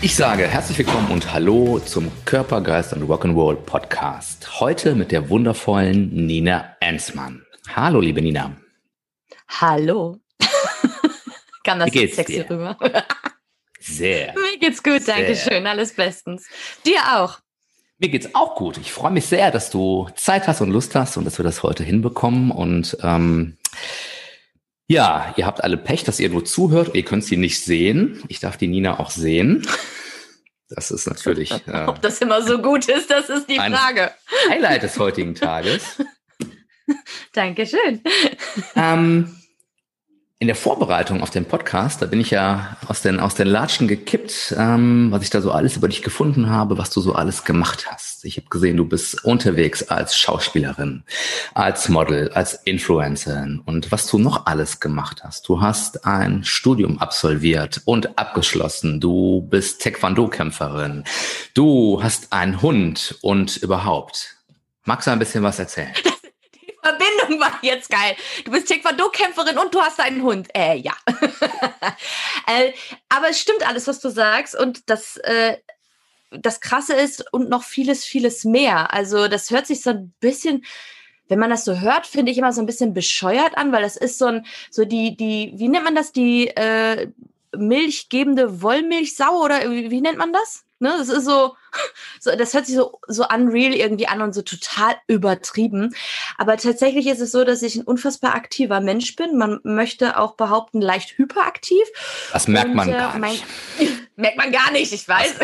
[0.00, 4.60] Ich sage herzlich willkommen und hallo zum Körpergeist und Rock'n'Roll Podcast.
[4.60, 7.44] Heute mit der wundervollen Nina Ensmann.
[7.74, 8.56] Hallo, liebe Nina.
[9.48, 10.20] Hallo.
[11.64, 12.50] Kam das geht's sexy dir?
[12.50, 12.76] rüber?
[13.80, 14.34] Sehr.
[14.34, 15.16] Mir geht's gut, Sehr.
[15.16, 16.46] danke schön, alles bestens.
[16.86, 17.40] Dir auch.
[17.98, 18.78] Mir geht's auch gut.
[18.78, 21.64] Ich freue mich sehr, dass du Zeit hast und Lust hast und dass wir das
[21.64, 22.52] heute hinbekommen.
[22.52, 23.56] Und ähm,
[24.88, 26.94] ja, ihr habt alle Pech, dass ihr nur zuhört.
[26.94, 28.22] Ihr könnt sie nicht sehen.
[28.28, 29.66] Ich darf die Nina auch sehen.
[30.70, 34.12] Das ist natürlich äh, Ob das immer so gut ist, das ist die Frage.
[34.48, 36.02] Highlight des heutigen Tages.
[37.34, 38.02] Dankeschön.
[38.74, 39.37] Ähm,
[40.40, 43.88] in der Vorbereitung auf den Podcast, da bin ich ja aus den, aus den Latschen
[43.88, 47.42] gekippt, ähm, was ich da so alles über dich gefunden habe, was du so alles
[47.44, 48.24] gemacht hast.
[48.24, 51.02] Ich habe gesehen, du bist unterwegs als Schauspielerin,
[51.54, 55.48] als Model, als Influencerin und was du noch alles gemacht hast.
[55.48, 59.00] Du hast ein Studium absolviert und abgeschlossen.
[59.00, 61.02] Du bist Taekwondo-Kämpferin.
[61.54, 64.36] Du hast einen Hund und überhaupt.
[64.84, 65.92] Magst du ein bisschen was erzählen?
[66.82, 68.16] Verbindung war jetzt geil.
[68.44, 70.48] Du bist Taekwondo-Kämpferin und du hast einen Hund.
[70.54, 70.92] Äh, ja.
[72.46, 72.72] äh,
[73.08, 74.54] aber es stimmt alles, was du sagst.
[74.54, 75.56] Und das, äh,
[76.30, 78.92] das Krasse ist und noch vieles, vieles mehr.
[78.92, 80.64] Also das hört sich so ein bisschen,
[81.28, 83.96] wenn man das so hört, finde ich immer so ein bisschen bescheuert an, weil das
[83.96, 87.10] ist so ein, so die, die, wie nennt man das, die äh,
[87.56, 90.64] milchgebende Wollmilchsau oder wie, wie nennt man das?
[90.80, 91.56] Ne, das ist so,
[92.20, 95.94] so, das hört sich so, so unreal irgendwie an und so total übertrieben.
[96.36, 99.36] Aber tatsächlich ist es so, dass ich ein unfassbar aktiver Mensch bin.
[99.36, 101.82] Man möchte auch behaupten, leicht hyperaktiv.
[102.32, 103.44] Das merkt Und, man äh, gar mein- nicht.
[104.20, 105.36] Merkt man gar nicht, ich weiß.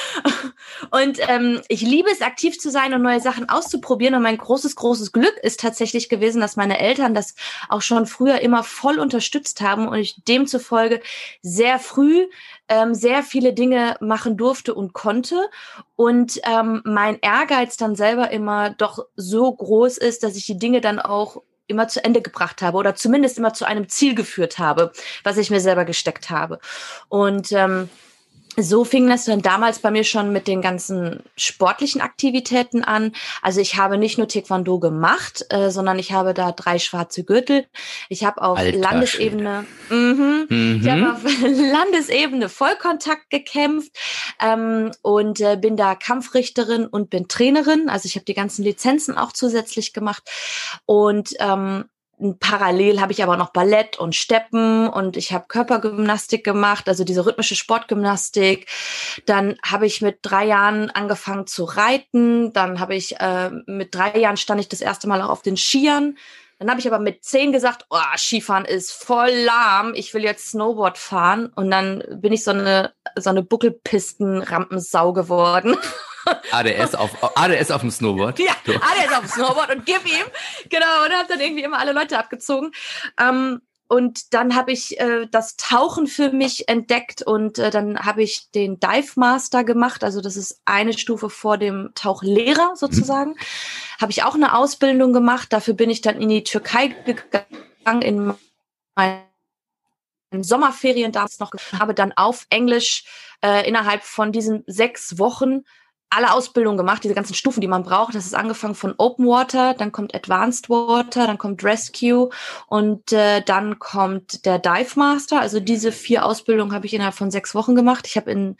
[0.92, 4.14] und ähm, ich liebe es, aktiv zu sein und neue Sachen auszuprobieren.
[4.14, 7.34] Und mein großes, großes Glück ist tatsächlich gewesen, dass meine Eltern das
[7.68, 11.02] auch schon früher immer voll unterstützt haben und ich demzufolge
[11.42, 12.28] sehr früh
[12.68, 15.50] ähm, sehr viele Dinge machen durfte und konnte.
[15.96, 20.80] Und ähm, mein Ehrgeiz dann selber immer doch so groß ist, dass ich die Dinge
[20.80, 24.92] dann auch immer zu Ende gebracht habe oder zumindest immer zu einem Ziel geführt habe,
[25.22, 26.58] was ich mir selber gesteckt habe.
[27.08, 27.88] Und ähm,
[28.58, 33.12] so fing das dann damals bei mir schon mit den ganzen sportlichen Aktivitäten an.
[33.42, 37.66] Also ich habe nicht nur Taekwondo gemacht, äh, sondern ich habe da drei schwarze Gürtel.
[38.08, 40.46] Ich habe auf Alter Landesebene, mhm,
[40.80, 41.10] ich habe Mhm.
[41.10, 43.92] auf Landesebene Vollkontakt gekämpft
[44.40, 47.88] ähm, und äh, bin da Kampfrichterin und bin Trainerin.
[47.88, 50.22] Also ich habe die ganzen Lizenzen auch zusätzlich gemacht
[50.86, 51.84] und ähm,
[52.40, 57.26] Parallel habe ich aber noch Ballett und Steppen und ich habe Körpergymnastik gemacht, also diese
[57.26, 58.66] rhythmische Sportgymnastik.
[59.26, 62.54] Dann habe ich mit drei Jahren angefangen zu reiten.
[62.54, 65.58] Dann habe ich äh, mit drei Jahren stand ich das erste Mal auch auf den
[65.58, 66.16] Skiern.
[66.58, 70.48] Dann habe ich aber mit zehn gesagt, oh, Skifahren ist voll lahm, ich will jetzt
[70.48, 71.52] Snowboard fahren.
[71.54, 75.76] Und dann bin ich so eine, so eine Buckelpisten-Rampensau geworden.
[76.50, 78.38] ADS auf, ADS auf dem Snowboard.
[78.38, 80.24] Ja, Du- der ist auf dem Snowboard und gib ihm.
[80.68, 82.72] Genau, und habe dann irgendwie immer alle Leute abgezogen.
[83.18, 88.22] Ähm, und dann habe ich äh, das Tauchen für mich entdeckt und äh, dann habe
[88.24, 90.02] ich den Dive Master gemacht.
[90.02, 93.36] Also das ist eine Stufe vor dem Tauchlehrer sozusagen.
[94.00, 95.52] Habe ich auch eine Ausbildung gemacht.
[95.52, 98.34] Dafür bin ich dann in die Türkei gegangen in
[98.96, 99.22] meinen
[100.42, 101.52] Sommerferien damals noch.
[101.78, 103.04] Habe dann auf Englisch
[103.44, 105.62] äh, innerhalb von diesen sechs Wochen
[106.10, 108.14] alle Ausbildungen gemacht, diese ganzen Stufen, die man braucht.
[108.14, 112.30] Das ist angefangen von Open Water, dann kommt Advanced Water, dann kommt Rescue
[112.68, 115.40] und äh, dann kommt der Dive Master.
[115.40, 118.06] Also diese vier Ausbildungen habe ich innerhalb von sechs Wochen gemacht.
[118.06, 118.56] Ich habe in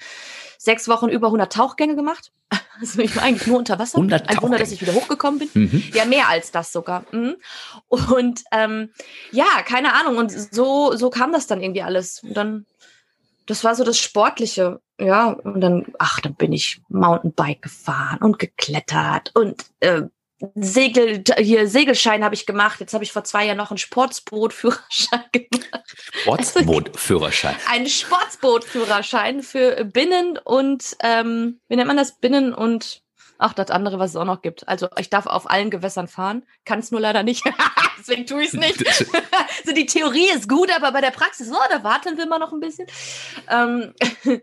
[0.59, 2.33] sechs Wochen über 100 Tauchgänge gemacht.
[2.79, 3.97] Also ich war eigentlich nur unter Wasser.
[3.97, 5.49] 100 Ein Wunder, dass ich wieder hochgekommen bin.
[5.55, 5.83] Mhm.
[5.95, 7.07] Ja, mehr als das sogar.
[7.11, 7.37] Mhm.
[7.89, 8.91] Und ähm,
[9.33, 10.19] ja, keine Ahnung.
[10.19, 12.23] Und so, so kam das dann irgendwie alles.
[12.23, 12.67] Und dann,
[13.47, 14.81] das war so das Sportliche.
[14.99, 20.03] Ja, und dann, ach, dann bin ich Mountainbike gefahren und geklettert und äh,
[20.55, 22.81] Segel, hier Segelschein habe ich gemacht.
[22.81, 25.95] Jetzt habe ich vor zwei Jahren noch einen Sportsbootführerschein gemacht.
[26.23, 27.57] Sportsbootführerschein.
[27.71, 32.19] Einen Sportsbootführerschein für Binnen und ähm, wie nennt man das?
[32.19, 33.03] Binnen und
[33.39, 34.69] ach, das andere, was es auch noch gibt.
[34.69, 37.45] Also ich darf auf allen Gewässern fahren, kann es nur leider nicht.
[37.99, 38.85] Deswegen tue ich es nicht.
[38.87, 42.53] also die Theorie ist gut, aber bei der Praxis, oh, da warten wir mal noch
[42.53, 42.87] ein bisschen.
[43.49, 43.95] Ähm,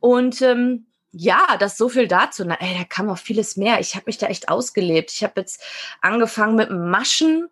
[0.00, 2.44] und ähm, ja, das so viel dazu.
[2.44, 3.78] Na, ey, da kam auch vieles mehr.
[3.80, 5.12] Ich habe mich da echt ausgelebt.
[5.12, 5.62] Ich habe jetzt
[6.00, 7.48] angefangen mit Maschen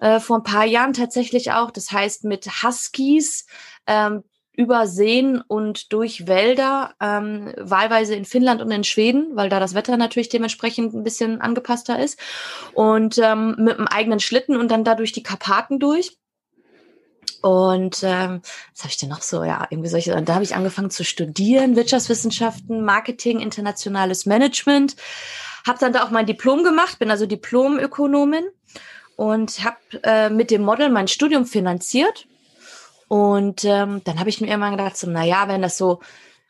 [0.00, 1.70] äh, vor ein paar Jahren tatsächlich auch.
[1.70, 3.46] Das heißt mit Huskies
[3.86, 9.60] ähm, über Seen und durch Wälder, ähm, wahlweise in Finnland und in Schweden, weil da
[9.60, 12.18] das Wetter natürlich dementsprechend ein bisschen angepasster ist.
[12.74, 16.18] Und ähm, mit einem eigenen Schlitten und dann da durch die Karpaten durch.
[17.40, 18.40] Und ähm,
[18.72, 19.42] was habe ich denn noch so?
[19.42, 20.14] Ja, irgendwie solche.
[20.14, 24.96] Und da habe ich angefangen zu studieren, Wirtschaftswissenschaften, Marketing, internationales Management.
[25.66, 28.44] Habe dann da auch mein Diplom gemacht, bin also Diplomökonomin
[29.16, 32.26] und habe äh, mit dem Model mein Studium finanziert.
[33.12, 36.00] Und ähm, dann habe ich mir immer gedacht, so, na ja, wenn das so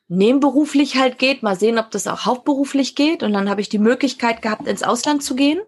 [0.06, 3.24] nebenberuflich halt geht, mal sehen, ob das auch hauptberuflich geht.
[3.24, 5.58] Und dann habe ich die Möglichkeit gehabt, ins Ausland zu gehen.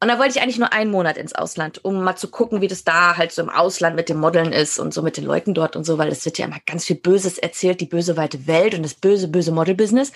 [0.00, 2.68] Und da wollte ich eigentlich nur einen Monat ins Ausland, um mal zu gucken, wie
[2.68, 5.54] das da halt so im Ausland mit dem Modeln ist und so mit den Leuten
[5.54, 8.46] dort und so, weil es wird ja immer ganz viel Böses erzählt, die böse weite
[8.46, 10.12] Welt und das böse, böse Model-Business.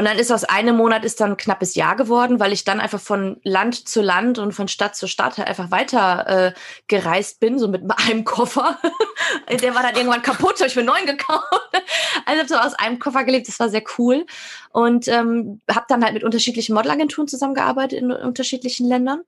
[0.00, 2.80] Und dann ist aus einem Monat ist dann ein knappes Jahr geworden, weil ich dann
[2.80, 6.52] einfach von Land zu Land und von Stadt zu Stadt halt einfach weiter äh,
[6.88, 8.78] gereist bin, so mit einem Koffer.
[9.62, 11.44] Der war dann irgendwann kaputt, habe ich mir einen neuen gekauft.
[12.24, 14.24] Also habe so aus einem Koffer gelebt, das war sehr cool.
[14.72, 19.20] Und ähm, habe dann halt mit unterschiedlichen Modelagenturen zusammengearbeitet in unterschiedlichen Ländern.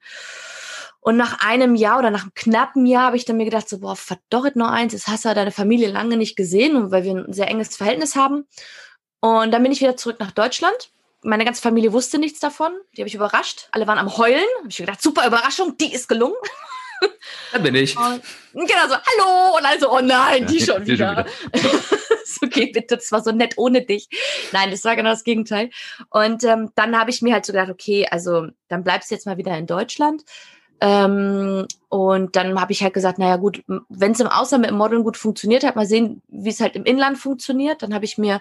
[1.00, 3.80] Und nach einem Jahr oder nach einem knappen Jahr habe ich dann mir gedacht, so,
[3.80, 7.32] boah, verdorret nur eins, jetzt hast du deine Familie lange nicht gesehen, weil wir ein
[7.32, 8.46] sehr enges Verhältnis haben.
[9.22, 10.90] Und dann bin ich wieder zurück nach Deutschland.
[11.22, 12.72] Meine ganze Familie wusste nichts davon.
[12.96, 13.68] Die habe ich überrascht.
[13.70, 14.44] Alle waren am Heulen.
[14.58, 16.34] Habe ich gedacht, super Überraschung, die ist gelungen.
[17.52, 17.96] Da bin ich.
[17.96, 18.22] Und
[18.52, 19.56] genau so, hallo.
[19.56, 21.26] Und also, oh nein, die schon die wieder.
[21.54, 21.78] Schon wieder.
[22.24, 24.08] so, okay, bitte, das war so nett ohne dich.
[24.52, 25.70] Nein, das war genau das Gegenteil.
[26.10, 29.26] Und ähm, dann habe ich mir halt so gedacht, okay, also dann bleibst du jetzt
[29.26, 30.22] mal wieder in Deutschland.
[30.84, 34.78] Ähm, und dann habe ich halt gesagt, naja gut, wenn es im Ausland mit dem
[34.78, 37.84] Modeln gut funktioniert hat, mal sehen, wie es halt im Inland funktioniert.
[37.84, 38.40] Dann habe ich mir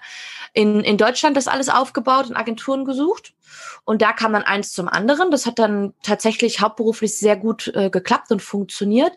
[0.52, 3.32] in, in Deutschland das alles aufgebaut und Agenturen gesucht.
[3.84, 5.30] Und da kam dann eins zum anderen.
[5.30, 9.12] Das hat dann tatsächlich hauptberuflich sehr gut äh, geklappt und funktioniert.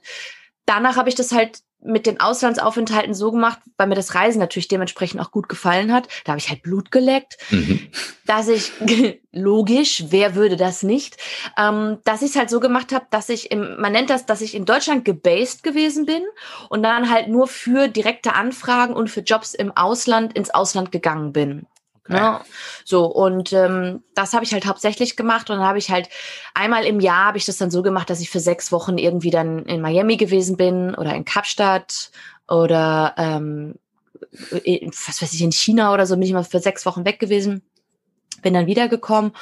[0.68, 4.68] Danach habe ich das halt mit den Auslandsaufenthalten so gemacht, weil mir das Reisen natürlich
[4.68, 6.08] dementsprechend auch gut gefallen hat.
[6.24, 7.88] Da habe ich halt Blut geleckt, mhm.
[8.26, 8.72] dass ich,
[9.32, 11.18] logisch, wer würde das nicht,
[11.58, 14.42] ähm, dass ich es halt so gemacht habe, dass ich, im, man nennt das, dass
[14.42, 16.24] ich in Deutschland gebased gewesen bin
[16.70, 21.34] und dann halt nur für direkte Anfragen und für Jobs im Ausland ins Ausland gegangen
[21.34, 21.68] bin.
[22.08, 22.20] Okay.
[22.20, 22.40] Ne?
[22.84, 25.50] So, und ähm, das habe ich halt hauptsächlich gemacht.
[25.50, 26.10] Und dann habe ich halt
[26.54, 29.32] einmal im Jahr habe ich das dann so gemacht, dass ich für sechs Wochen irgendwie
[29.32, 32.12] dann in Miami gewesen bin oder in Kapstadt
[32.48, 33.76] oder ähm,
[34.64, 37.20] in, was weiß ich, in China oder so bin ich mal für sechs Wochen weg
[37.20, 37.64] gewesen
[38.46, 39.34] bin dann wiedergekommen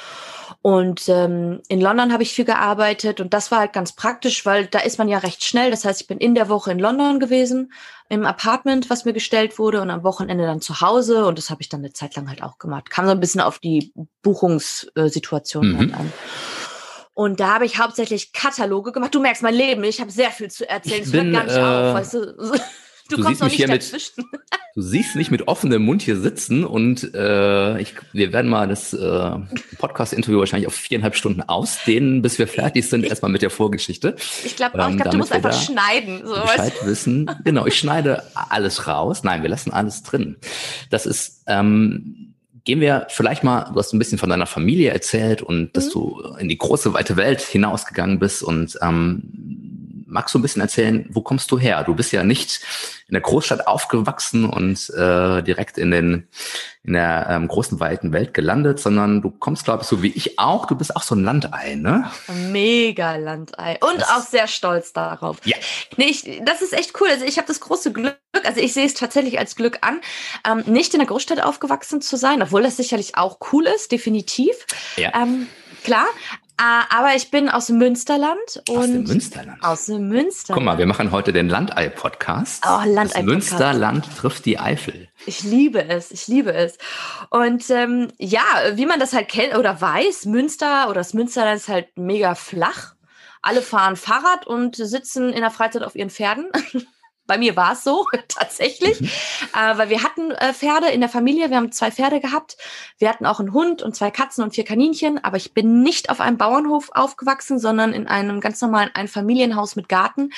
[0.66, 4.64] und ähm, in London habe ich viel gearbeitet und das war halt ganz praktisch, weil
[4.64, 5.70] da ist man ja recht schnell.
[5.70, 7.70] Das heißt, ich bin in der Woche in London gewesen,
[8.08, 11.60] im Apartment, was mir gestellt wurde und am Wochenende dann zu Hause und das habe
[11.60, 12.88] ich dann eine Zeit lang halt auch gemacht.
[12.88, 15.78] Kam so ein bisschen auf die Buchungssituation mhm.
[15.78, 16.12] halt an.
[17.12, 19.14] Und da habe ich hauptsächlich Kataloge gemacht.
[19.14, 21.02] Du merkst mein Leben, ich habe sehr viel zu erzählen.
[21.02, 22.60] Es hört gar nicht äh, auf, weißt du.
[23.08, 24.24] Du, du kommst noch nicht dazwischen.
[24.32, 24.40] Mit,
[24.74, 28.94] du siehst mich mit offenem Mund hier sitzen und äh, ich, wir werden mal das
[28.94, 29.30] äh,
[29.78, 34.16] Podcast-Interview wahrscheinlich auf viereinhalb Stunden ausdehnen, bis wir fertig sind, erstmal mit der Vorgeschichte.
[34.44, 36.22] Ich glaube ähm, glaub, du musst einfach schneiden.
[36.24, 37.30] So Bescheid wissen.
[37.44, 39.22] Genau, ich schneide alles raus.
[39.22, 40.36] Nein, wir lassen alles drin.
[40.88, 42.34] Das ist, ähm,
[42.64, 45.90] gehen wir vielleicht mal, du hast ein bisschen von deiner Familie erzählt und dass mhm.
[45.92, 49.22] du in die große, weite Welt hinausgegangen bist und ähm,
[50.14, 51.82] magst du ein bisschen erzählen, wo kommst du her?
[51.82, 52.60] Du bist ja nicht
[53.08, 56.28] in der Großstadt aufgewachsen und äh, direkt in den
[56.84, 60.38] in der ähm, großen weiten Welt gelandet, sondern du kommst, glaube ich, so wie ich
[60.38, 60.66] auch.
[60.66, 62.10] Du bist auch so ein Landei, ne?
[62.50, 65.38] Mega Landei und das auch sehr stolz darauf.
[65.44, 65.56] Ja.
[65.96, 67.08] Nee, ich, das ist echt cool.
[67.10, 70.00] Also ich habe das große Glück, also ich sehe es tatsächlich als Glück an,
[70.48, 74.54] ähm, nicht in der Großstadt aufgewachsen zu sein, obwohl das sicherlich auch cool ist, definitiv.
[74.96, 75.12] Ja.
[75.20, 75.48] Ähm,
[75.82, 76.06] klar,
[76.56, 78.62] aber ich bin aus dem Münsterland.
[78.68, 79.62] Und aus dem Münsterland?
[79.62, 80.56] Aus dem Münsterland.
[80.56, 82.64] Guck mal, wir machen heute den Landei-Podcast.
[82.64, 83.24] Oh, Landei-Podcast.
[83.24, 85.08] Münsterland trifft die Eifel.
[85.26, 86.78] Ich liebe es, ich liebe es.
[87.30, 88.42] Und ähm, ja,
[88.74, 92.94] wie man das halt kennt oder weiß, Münster oder das Münsterland ist halt mega flach.
[93.42, 96.46] Alle fahren Fahrrad und sitzen in der Freizeit auf ihren Pferden.
[97.26, 99.06] bei mir war es so, tatsächlich, mhm.
[99.54, 102.56] äh, weil wir hatten äh, Pferde in der Familie, wir haben zwei Pferde gehabt,
[102.98, 106.10] wir hatten auch einen Hund und zwei Katzen und vier Kaninchen, aber ich bin nicht
[106.10, 110.30] auf einem Bauernhof aufgewachsen, sondern in einem ganz normalen Einfamilienhaus mit Garten.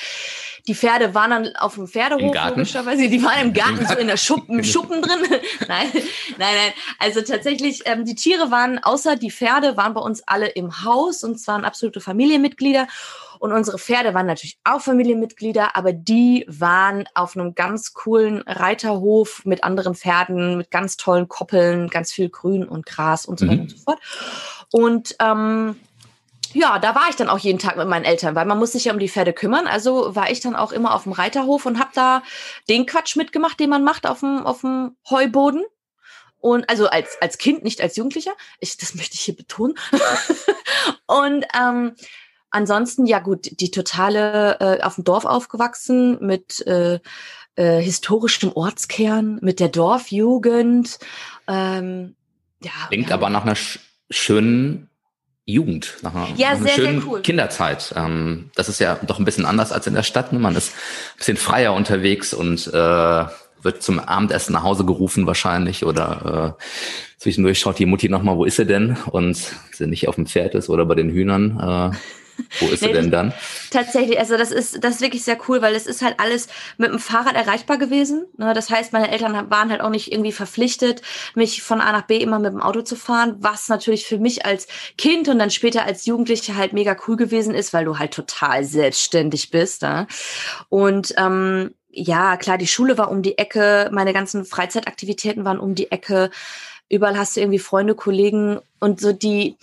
[0.67, 4.17] Die Pferde waren dann auf dem Pferdehof, logischerweise, die waren im Garten, so in der
[4.17, 5.19] Schuppen, Schuppen drin.
[5.67, 5.87] nein,
[6.37, 10.47] nein, nein, also tatsächlich, ähm, die Tiere waren, außer die Pferde, waren bei uns alle
[10.47, 12.87] im Haus und waren absolute Familienmitglieder
[13.39, 19.43] Und unsere Pferde waren natürlich auch Familienmitglieder, aber die waren auf einem ganz coolen Reiterhof
[19.45, 23.55] mit anderen Pferden, mit ganz tollen Koppeln, ganz viel Grün und Gras und so weiter
[23.55, 23.61] mhm.
[23.61, 23.99] und so fort.
[24.71, 25.75] Und ähm,
[26.53, 28.85] ja, da war ich dann auch jeden Tag mit meinen Eltern, weil man muss sich
[28.85, 29.67] ja um die Pferde kümmern.
[29.67, 32.23] Also war ich dann auch immer auf dem Reiterhof und habe da
[32.69, 35.63] den Quatsch mitgemacht, den man macht auf dem, auf dem Heuboden.
[36.39, 38.33] Und also als, als Kind, nicht als Jugendlicher.
[38.59, 39.77] Ich, das möchte ich hier betonen.
[41.05, 41.95] und ähm,
[42.49, 46.99] ansonsten, ja gut, die totale äh, auf dem Dorf aufgewachsen mit äh,
[47.55, 50.99] äh, historischem Ortskern, mit der Dorfjugend.
[51.47, 52.15] Ähm,
[52.63, 53.15] ja, Klingt ja.
[53.15, 54.89] aber nach einer sch schönen
[55.45, 57.21] Jugend, nach einer, ja, nach einer sehr, schönen sehr cool.
[57.21, 57.93] Kinderzeit.
[57.95, 60.33] Ähm, das ist ja doch ein bisschen anders als in der Stadt.
[60.33, 60.39] Ne?
[60.39, 63.25] Man ist ein bisschen freier unterwegs und äh,
[63.61, 66.63] wird zum Abendessen nach Hause gerufen wahrscheinlich oder äh,
[67.17, 68.97] zwischendurch schaut die Mutti nochmal, wo ist sie denn?
[69.09, 69.37] Und
[69.71, 71.91] sie nicht auf dem Pferd ist oder bei den Hühnern.
[71.93, 71.97] Äh,
[72.59, 73.33] wo ist nee, sie denn dann?
[73.71, 76.91] Tatsächlich, also das ist, das ist wirklich sehr cool, weil es ist halt alles mit
[76.91, 78.25] dem Fahrrad erreichbar gewesen.
[78.37, 78.53] Ne?
[78.53, 81.01] Das heißt, meine Eltern waren halt auch nicht irgendwie verpflichtet,
[81.35, 84.45] mich von A nach B immer mit dem Auto zu fahren, was natürlich für mich
[84.45, 84.67] als
[84.97, 88.63] Kind und dann später als Jugendliche halt mega cool gewesen ist, weil du halt total
[88.63, 89.81] selbstständig bist.
[89.81, 90.07] Ne?
[90.69, 95.73] Und ähm, ja, klar, die Schule war um die Ecke, meine ganzen Freizeitaktivitäten waren um
[95.73, 96.29] die Ecke.
[96.89, 99.57] Überall hast du irgendwie Freunde, Kollegen und so die,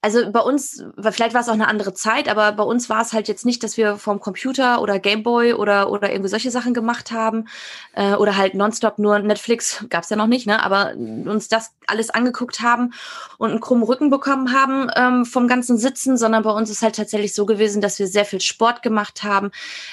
[0.00, 3.12] also bei uns, vielleicht war es auch eine andere Zeit, aber bei uns war es
[3.12, 7.10] halt jetzt nicht, dass wir vom Computer oder Gameboy oder, oder irgendwie solche Sachen gemacht
[7.10, 7.48] haben
[7.94, 10.62] äh, oder halt nonstop nur Netflix, gab's ja noch nicht, ne?
[10.62, 12.92] aber uns das alles angeguckt haben
[13.38, 16.94] und einen krummen Rücken bekommen haben ähm, vom ganzen Sitzen, sondern bei uns ist halt
[16.94, 19.50] tatsächlich so gewesen, dass wir sehr viel Sport gemacht haben,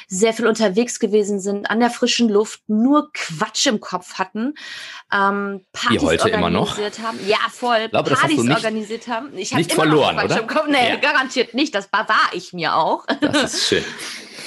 [0.08, 4.54] sehr viel unterwegs gewesen sind, an der frischen Luft, nur Quatsch im Kopf hatten,
[5.12, 6.78] ähm, Partys Wie heute immer noch.
[6.78, 7.20] haben.
[7.28, 7.90] Ja, voll.
[7.90, 9.36] Glaube, Partys nicht, organisiert haben.
[9.36, 10.68] Ich nicht verloren, oder?
[10.68, 10.96] Nee, ja.
[10.98, 11.74] garantiert nicht.
[11.76, 13.06] Das war ich mir auch.
[13.22, 13.84] Das ist schön.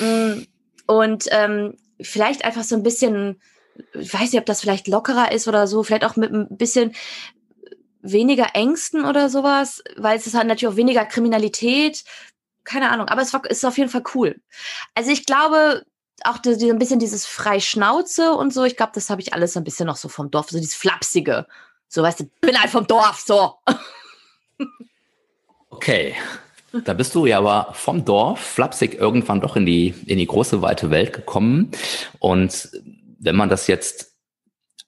[0.01, 0.45] Mm,
[0.87, 3.41] und ähm, vielleicht einfach so ein bisschen,
[3.95, 6.95] ich weiß nicht, ob das vielleicht lockerer ist oder so, vielleicht auch mit ein bisschen
[8.01, 12.05] weniger Ängsten oder sowas, weil es ist halt natürlich auch weniger Kriminalität.
[12.63, 14.41] Keine Ahnung, aber es ist auf jeden Fall cool.
[14.95, 15.85] Also ich glaube,
[16.23, 19.57] auch die, die, ein bisschen dieses Freischnauze und so, ich glaube, das habe ich alles
[19.57, 21.49] ein bisschen noch so vom Dorf, so dieses Flapsige.
[21.89, 23.55] So, weißt du, bin halt vom Dorf, so.
[25.79, 26.15] Okay.
[26.85, 30.61] Da bist du ja aber vom Dorf flapsig irgendwann doch in die, in die große,
[30.61, 31.71] weite Welt gekommen.
[32.19, 32.71] Und
[33.21, 34.13] wenn man das jetzt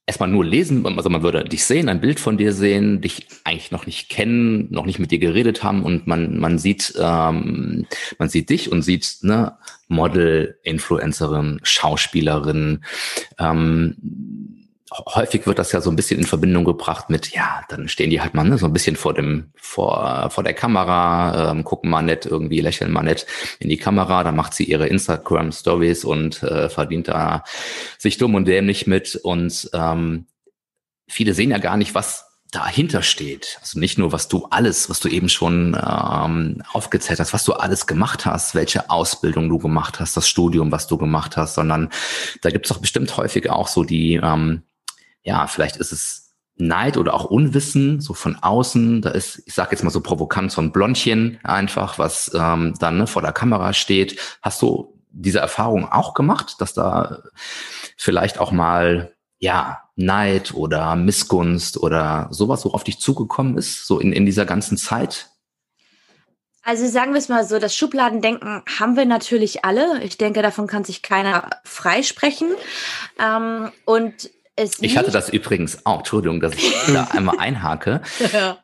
[0.04, 3.70] erstmal nur lesen, also man würde dich sehen, ein Bild von dir sehen, dich eigentlich
[3.70, 7.86] noch nicht kennen, noch nicht mit dir geredet haben und man, man sieht, ähm,
[8.18, 9.56] man sieht dich und sieht ne,
[9.86, 12.84] Model, Influencerin, Schauspielerin,
[13.38, 13.96] ähm,
[14.90, 18.20] häufig wird das ja so ein bisschen in Verbindung gebracht mit, ja, dann stehen die
[18.20, 22.02] halt mal ne, so ein bisschen vor dem, vor, vor der Kamera, ähm, gucken mal
[22.02, 23.26] nett, irgendwie lächeln mal nett
[23.60, 27.44] in die Kamera, dann macht sie ihre Instagram Stories und äh, verdient da
[27.98, 30.26] sich dumm und dämlich mit und ähm,
[31.08, 33.58] viele sehen ja gar nicht, was dahinter steht.
[33.60, 37.52] Also nicht nur, was du alles, was du eben schon ähm, aufgezählt hast, was du
[37.52, 41.90] alles gemacht hast, welche Ausbildung du gemacht hast, das Studium, was du gemacht hast, sondern
[42.42, 44.64] da gibt es doch bestimmt häufig auch so die, ähm,
[45.22, 49.02] ja, vielleicht ist es Neid oder auch Unwissen, so von außen.
[49.02, 52.98] Da ist, ich sage jetzt mal so provokant, so ein Blondchen einfach, was ähm, dann
[52.98, 54.18] ne, vor der Kamera steht.
[54.42, 57.22] Hast du diese Erfahrung auch gemacht, dass da
[57.96, 63.98] vielleicht auch mal ja Neid oder Missgunst oder sowas so auf dich zugekommen ist, so
[63.98, 65.28] in, in dieser ganzen Zeit?
[66.62, 70.02] Also sagen wir es mal so, das Schubladendenken haben wir natürlich alle.
[70.02, 72.50] Ich denke, davon kann sich keiner freisprechen.
[73.18, 78.00] Ähm, und es ich hatte das übrigens auch, Entschuldigung, dass ich da einmal einhake.
[78.32, 78.58] ja.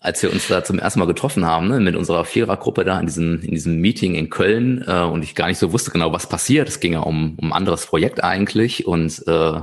[0.00, 3.06] Als wir uns da zum ersten Mal getroffen haben, ne, mit unserer Vierergruppe da in
[3.06, 6.28] diesem, in diesem Meeting in Köln äh, und ich gar nicht so wusste genau, was
[6.28, 6.68] passiert.
[6.68, 9.60] Es ging ja um, um ein anderes Projekt eigentlich und äh,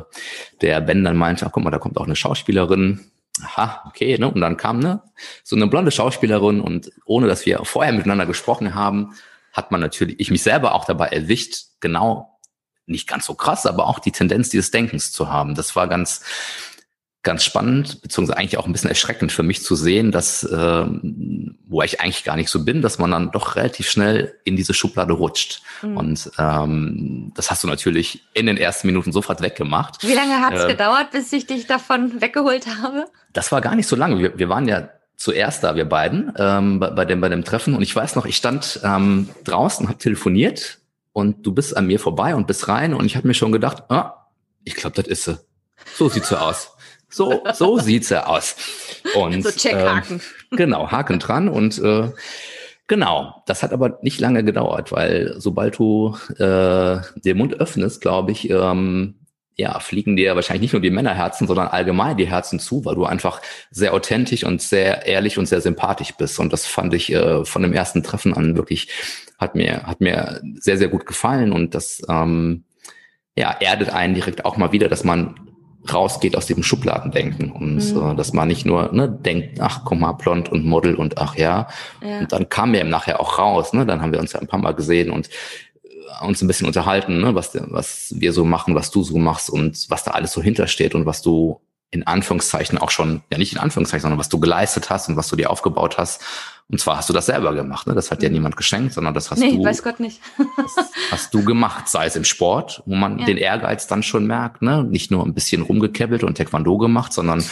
[0.61, 3.01] der Ben dann meinte, ach guck mal, da kommt auch eine Schauspielerin.
[3.43, 4.31] Aha, okay, ne?
[4.31, 5.03] Und dann kam ne,
[5.43, 9.13] so eine blonde Schauspielerin und ohne dass wir vorher miteinander gesprochen haben,
[9.53, 12.30] hat man natürlich, ich mich selber auch dabei erwischt, genau
[12.85, 15.55] nicht ganz so krass, aber auch die Tendenz dieses Denkens zu haben.
[15.55, 16.21] Das war ganz,
[17.23, 20.85] ganz spannend, beziehungsweise eigentlich auch ein bisschen erschreckend für mich zu sehen, dass, äh,
[21.67, 24.73] wo ich eigentlich gar nicht so bin, dass man dann doch relativ schnell in diese
[24.73, 25.61] Schublade rutscht.
[25.83, 25.97] Mhm.
[25.97, 30.01] Und ähm, das hast du natürlich in den ersten Minuten sofort weggemacht.
[30.07, 33.05] Wie lange hat es äh, gedauert, bis ich dich davon weggeholt habe?
[33.33, 34.17] Das war gar nicht so lange.
[34.17, 37.75] Wir, wir waren ja zuerst da, wir beiden, ähm, bei, bei, dem, bei dem Treffen.
[37.75, 40.79] Und ich weiß noch, ich stand ähm, draußen, habe telefoniert
[41.13, 43.83] und du bist an mir vorbei und bist rein und ich habe mir schon gedacht,
[43.89, 44.27] ah,
[44.63, 45.39] ich glaube, das ist sie.
[45.95, 46.71] So sieht sie aus.
[47.09, 48.55] So, so sieht sie aus.
[49.15, 50.21] Und, so check Haken.
[50.51, 52.11] Äh, genau, Haken dran und äh,
[52.91, 58.33] Genau, das hat aber nicht lange gedauert, weil sobald du äh, den Mund öffnest, glaube
[58.33, 59.20] ich, ähm,
[59.55, 63.05] ja, fliegen dir wahrscheinlich nicht nur die Männerherzen, sondern allgemein die Herzen zu, weil du
[63.05, 66.39] einfach sehr authentisch und sehr ehrlich und sehr sympathisch bist.
[66.39, 68.89] Und das fand ich äh, von dem ersten Treffen an wirklich,
[69.37, 71.51] hat mir, hat mir sehr, sehr gut gefallen.
[71.51, 72.63] Und das ähm,
[73.35, 75.35] ja, erdet einen direkt auch mal wieder, dass man
[75.91, 78.11] rausgeht aus dem Schubladendenken und mhm.
[78.11, 81.35] äh, dass man nicht nur ne, denkt, ach komm mal, blond und Model und ach
[81.35, 81.67] ja.
[82.03, 82.19] ja.
[82.19, 83.85] Und dann kam mir im Nachher auch raus, ne?
[83.85, 85.29] Dann haben wir uns ja ein paar Mal gesehen und
[86.21, 89.89] uns ein bisschen unterhalten, ne, was, was wir so machen, was du so machst und
[89.89, 93.59] was da alles so hintersteht und was du in Anführungszeichen auch schon, ja nicht in
[93.59, 96.21] Anführungszeichen, sondern was du geleistet hast und was du dir aufgebaut hast.
[96.69, 97.85] Und zwar hast du das selber gemacht.
[97.85, 97.93] Ne?
[97.93, 98.35] Das hat dir mhm.
[98.35, 99.63] niemand geschenkt, sondern das hast nee, du.
[99.63, 100.21] weiß Gott nicht.
[101.11, 103.25] hast du gemacht, sei es im Sport, wo man ja.
[103.25, 104.85] den Ehrgeiz dann schon merkt, ne?
[104.85, 107.43] Nicht nur ein bisschen rumgekebbelt und Taekwondo gemacht, sondern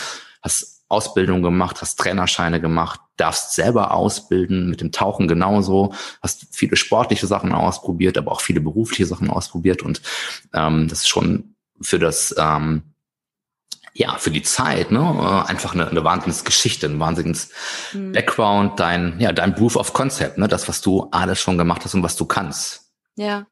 [0.41, 6.75] hast Ausbildung gemacht, hast Trainerscheine gemacht, darfst selber ausbilden, mit dem Tauchen genauso, hast viele
[6.75, 10.01] sportliche Sachen ausprobiert, aber auch viele berufliche Sachen ausprobiert und
[10.53, 12.83] ähm, das ist schon für das ähm,
[13.93, 17.49] ja, für die Zeit, ne, äh, einfach eine, eine Wahnsinnsgeschichte, ein wahnsinns
[17.93, 18.13] mhm.
[18.13, 21.95] Background, dein, ja, dein Proof of Concept, ne, das, was du alles schon gemacht hast
[21.95, 22.88] und was du kannst.
[23.19, 23.47] Ja,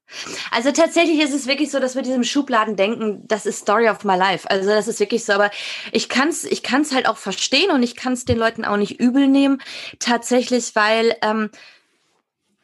[0.49, 4.05] also tatsächlich ist es wirklich so, dass wir diesem Schubladen denken, das ist Story of
[4.05, 4.49] my life.
[4.49, 5.51] Also das ist wirklich so, aber
[5.91, 9.27] ich kann's, ich kann's halt auch verstehen und ich kann's den Leuten auch nicht übel
[9.27, 9.61] nehmen,
[9.99, 11.49] tatsächlich, weil ähm,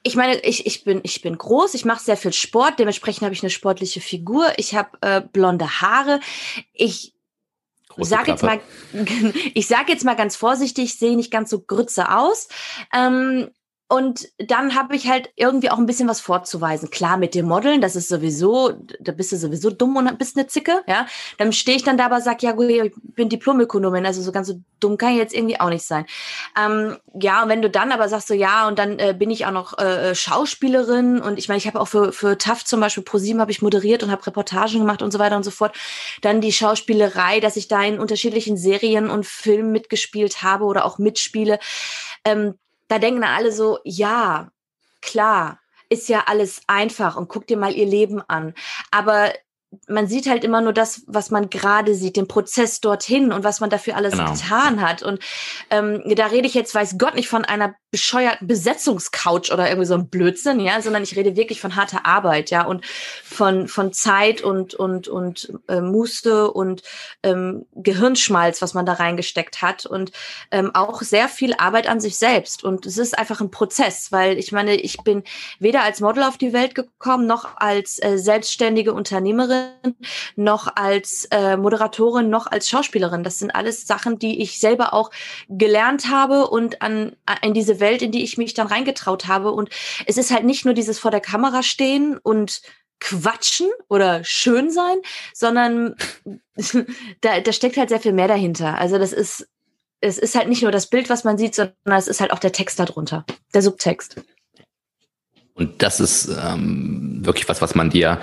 [0.01, 3.33] ich meine, ich, ich, bin, ich bin groß, ich mache sehr viel Sport, dementsprechend habe
[3.33, 6.21] ich eine sportliche Figur, ich habe äh, blonde Haare,
[6.71, 7.13] ich
[7.89, 8.61] Große sag jetzt mal,
[9.53, 12.47] ich sage jetzt mal ganz vorsichtig, sehe nicht ganz so grütze aus.
[12.93, 13.49] Ähm,
[13.93, 16.89] und dann habe ich halt irgendwie auch ein bisschen was vorzuweisen.
[16.89, 20.47] Klar, mit dem Modeln, das ist sowieso, da bist du sowieso dumm und bist eine
[20.47, 21.05] Zicke, ja.
[21.37, 24.47] Dann stehe ich dann da aber sag, ja gut, ich bin Diplomökonomin, also so ganz
[24.47, 26.07] so dumm kann ich jetzt irgendwie auch nicht sein.
[26.59, 29.45] Ähm, ja, und wenn du dann aber sagst so, ja, und dann äh, bin ich
[29.45, 32.79] auch noch äh, äh Schauspielerin und ich meine, ich habe auch für, für TAF zum
[32.79, 35.77] Beispiel ProSieben habe ich moderiert und habe Reportagen gemacht und so weiter und so fort.
[36.21, 40.97] Dann die Schauspielerei, dass ich da in unterschiedlichen Serien und Filmen mitgespielt habe oder auch
[40.97, 41.59] mitspiele.
[42.25, 42.55] Ähm,
[42.87, 44.51] da denken dann alle so, ja,
[45.01, 45.59] klar,
[45.89, 48.53] ist ja alles einfach und guck dir mal ihr Leben an.
[48.91, 49.31] Aber
[49.87, 53.59] man sieht halt immer nur das, was man gerade sieht, den Prozess dorthin und was
[53.59, 54.31] man dafür alles genau.
[54.31, 55.03] getan hat.
[55.03, 55.19] Und
[55.69, 59.93] ähm, da rede ich jetzt, weiß Gott, nicht von einer bescheuerten Besetzungscouch oder irgendwie so
[59.93, 62.83] ein Blödsinn, ja, sondern ich rede wirklich von harter Arbeit, ja, und
[63.23, 66.81] von von Zeit und und und äh, Muste und
[67.21, 70.11] ähm, Gehirnschmalz, was man da reingesteckt hat und
[70.49, 72.63] ähm, auch sehr viel Arbeit an sich selbst.
[72.63, 75.21] Und es ist einfach ein Prozess, weil ich meine, ich bin
[75.59, 79.67] weder als Model auf die Welt gekommen noch als äh, selbstständige Unternehmerin
[80.35, 83.23] noch als äh, Moderatorin, noch als Schauspielerin.
[83.23, 85.11] Das sind alles Sachen, die ich selber auch
[85.47, 89.51] gelernt habe und an, in diese Welt, in die ich mich dann reingetraut habe.
[89.51, 89.69] Und
[90.05, 92.61] es ist halt nicht nur dieses vor der Kamera stehen und
[92.99, 94.97] quatschen oder schön sein,
[95.33, 95.95] sondern
[97.21, 98.77] da, da steckt halt sehr viel mehr dahinter.
[98.77, 99.47] Also das ist,
[99.99, 102.39] es ist halt nicht nur das Bild, was man sieht, sondern es ist halt auch
[102.39, 104.21] der Text darunter, der Subtext.
[105.53, 108.19] Und das ist ähm, wirklich was, was man dir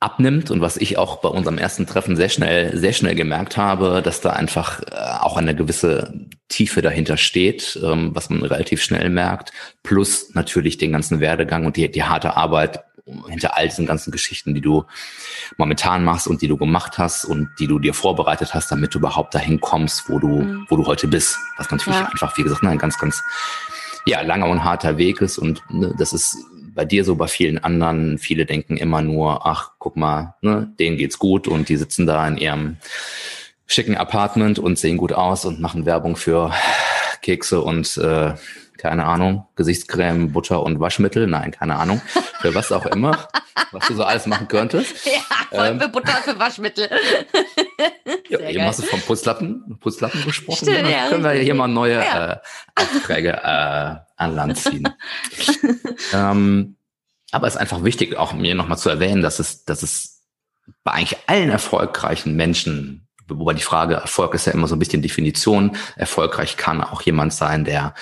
[0.00, 4.00] abnimmt und was ich auch bei unserem ersten Treffen sehr schnell, sehr schnell gemerkt habe,
[4.02, 9.10] dass da einfach äh, auch eine gewisse Tiefe dahinter steht, ähm, was man relativ schnell
[9.10, 12.80] merkt, plus natürlich den ganzen Werdegang und die, die harte Arbeit
[13.28, 14.84] hinter all diesen ganzen Geschichten, die du
[15.58, 18.98] momentan machst und die du gemacht hast und die du dir vorbereitet hast, damit du
[18.98, 20.66] überhaupt dahin kommst, wo du, mhm.
[20.68, 21.36] wo du heute bist.
[21.58, 22.06] Was natürlich ja.
[22.06, 23.22] einfach, wie gesagt, ein ganz, ganz
[24.06, 26.38] ja, langer und harter Weg ist und ne, das ist
[26.74, 28.18] bei dir so, bei vielen anderen.
[28.18, 32.26] Viele denken immer nur, ach, guck mal, ne, denen geht's gut und die sitzen da
[32.26, 32.76] in ihrem
[33.66, 36.52] schicken Apartment und sehen gut aus und machen Werbung für
[37.22, 38.34] Kekse und äh,
[38.80, 42.00] keine Ahnung, Gesichtscreme, Butter und Waschmittel, nein, keine Ahnung,
[42.40, 43.28] für was auch immer,
[43.72, 44.94] was du so alles machen könntest.
[45.52, 46.88] Ja, ähm, für Butter, für Waschmittel.
[48.28, 50.64] ja, eben hast du vom Putzlappen, Putzlappen gesprochen.
[50.64, 52.32] Stimmt, ja, können wir hier mal neue ja.
[52.34, 52.36] äh,
[52.76, 54.88] Aufträge äh, an Land ziehen.
[56.12, 56.76] ähm,
[57.32, 60.22] aber es ist einfach wichtig, auch mir nochmal zu erwähnen, dass es, dass es
[60.84, 65.02] bei eigentlich allen erfolgreichen Menschen wobei die Frage Erfolg ist ja immer so ein bisschen
[65.02, 65.76] Definition.
[65.96, 67.94] Erfolgreich kann auch jemand sein, der,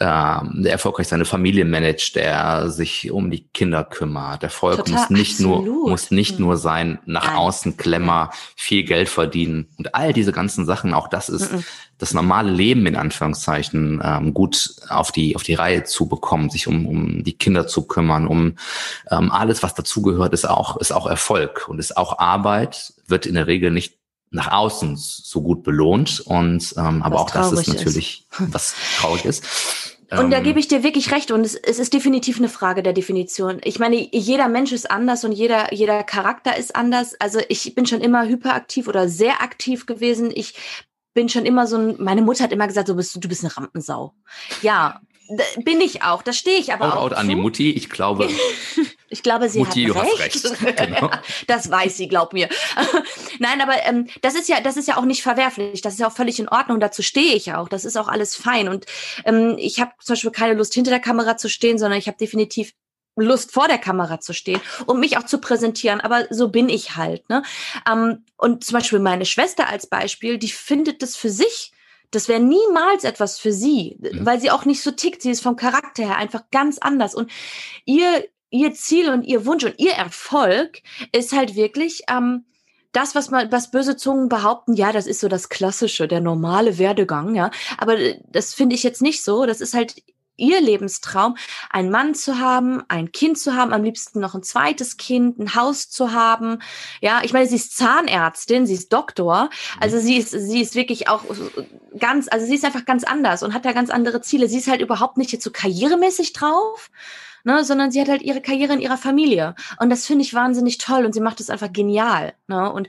[0.00, 4.42] ähm, der erfolgreich seine Familie managt, der sich um die Kinder kümmert.
[4.42, 5.64] Erfolg Total, muss nicht absolut.
[5.64, 7.36] nur muss nicht nur sein nach Nein.
[7.36, 10.94] außen Klemmer, viel Geld verdienen und all diese ganzen Sachen.
[10.94, 11.64] Auch das ist mhm.
[11.98, 16.68] das normale Leben in Anführungszeichen ähm, gut auf die auf die Reihe zu bekommen, sich
[16.68, 18.54] um, um die Kinder zu kümmern, um
[19.10, 23.34] ähm, alles was dazugehört, ist auch ist auch Erfolg und ist auch Arbeit wird in
[23.34, 23.97] der Regel nicht
[24.30, 28.52] nach außen so gut belohnt und ähm, aber was auch das ist natürlich ist.
[28.52, 29.44] was traurig ist.
[30.10, 31.30] Und Ähm, da gebe ich dir wirklich recht.
[31.30, 33.60] Und es, es ist definitiv eine Frage der Definition.
[33.62, 37.14] Ich meine, jeder Mensch ist anders und jeder, jeder Charakter ist anders.
[37.20, 40.30] Also ich bin schon immer hyperaktiv oder sehr aktiv gewesen.
[40.34, 40.54] Ich
[41.12, 43.54] bin schon immer so ein, meine Mutter hat immer gesagt, du bist, du bist eine
[43.54, 44.14] Rampensau.
[44.62, 45.00] Ja,
[45.62, 46.22] bin ich auch.
[46.22, 47.02] Da stehe ich aber Out, auch.
[47.02, 47.34] out an die.
[47.34, 47.70] Mutti.
[47.72, 48.30] Ich glaube,
[49.10, 50.44] Ich glaube, sie Mutti, hat du hast recht.
[50.44, 50.76] recht.
[50.78, 51.10] Genau.
[51.46, 52.48] das weiß sie, glaub mir.
[53.38, 55.80] Nein, aber ähm, das ist ja, das ist ja auch nicht verwerflich.
[55.80, 56.80] Das ist ja auch völlig in Ordnung.
[56.80, 57.68] Dazu stehe ich auch.
[57.68, 58.68] Das ist auch alles fein.
[58.68, 58.86] Und
[59.24, 62.18] ähm, ich habe zum Beispiel keine Lust, hinter der Kamera zu stehen, sondern ich habe
[62.18, 62.72] definitiv
[63.16, 66.00] Lust vor der Kamera zu stehen und mich auch zu präsentieren.
[66.00, 67.28] Aber so bin ich halt.
[67.28, 67.42] Ne?
[67.90, 71.72] Ähm, und zum Beispiel meine Schwester als Beispiel, die findet das für sich.
[72.10, 74.24] Das wäre niemals etwas für sie, Mhm.
[74.24, 75.20] weil sie auch nicht so tickt.
[75.22, 77.14] Sie ist vom Charakter her einfach ganz anders.
[77.14, 77.30] Und
[77.84, 80.82] ihr, ihr Ziel und ihr Wunsch und ihr Erfolg
[81.12, 82.44] ist halt wirklich ähm,
[82.92, 86.78] das, was man, was böse Zungen behaupten, ja, das ist so das Klassische, der normale
[86.78, 87.50] Werdegang, ja.
[87.76, 89.46] Aber äh, das finde ich jetzt nicht so.
[89.46, 90.02] Das ist halt
[90.38, 91.36] ihr Lebenstraum,
[91.68, 95.54] einen Mann zu haben, ein Kind zu haben, am liebsten noch ein zweites Kind, ein
[95.54, 96.62] Haus zu haben.
[97.00, 99.50] Ja, ich meine, sie ist Zahnärztin, sie ist Doktor.
[99.80, 101.24] Also sie ist, sie ist wirklich auch
[101.98, 104.48] ganz, also sie ist einfach ganz anders und hat da ganz andere Ziele.
[104.48, 106.90] Sie ist halt überhaupt nicht jetzt so karrieremäßig drauf,
[107.48, 109.54] ne, sondern sie hat halt ihre Karriere in ihrer Familie.
[109.78, 112.34] Und das finde ich wahnsinnig toll und sie macht es einfach genial.
[112.46, 112.70] Ne?
[112.70, 112.88] Und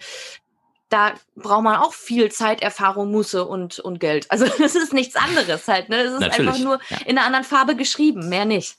[0.90, 4.30] da braucht man auch viel Zeit, Erfahrung, Muße und, und Geld.
[4.30, 5.88] Also das ist nichts anderes halt.
[5.88, 5.96] Ne?
[6.02, 6.98] Es ist Natürlich, einfach nur ja.
[7.06, 8.76] in einer anderen Farbe geschrieben, mehr nicht.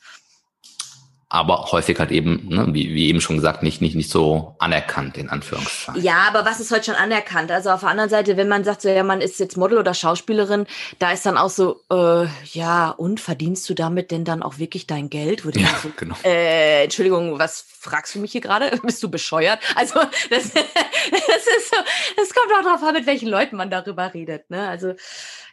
[1.33, 5.16] Aber häufig halt eben, ne, wie, wie eben schon gesagt, nicht, nicht, nicht so anerkannt,
[5.16, 6.03] in Anführungszeichen.
[6.03, 7.53] Ja, aber was ist heute schon anerkannt?
[7.53, 9.95] Also auf der anderen Seite, wenn man sagt, so ja, man ist jetzt Model oder
[9.95, 10.66] Schauspielerin,
[10.99, 14.88] da ist dann auch so, äh, ja, und verdienst du damit denn dann auch wirklich
[14.88, 15.45] dein Geld?
[15.45, 16.16] Du Ja, so, genau.
[16.25, 18.77] äh, Entschuldigung, was fragst du mich hier gerade?
[18.83, 19.61] Bist du bescheuert?
[19.77, 21.77] Also das, das ist so,
[22.16, 24.51] das kommt auch darauf an, mit welchen Leuten man darüber redet.
[24.51, 24.69] Ne?
[24.69, 24.95] Also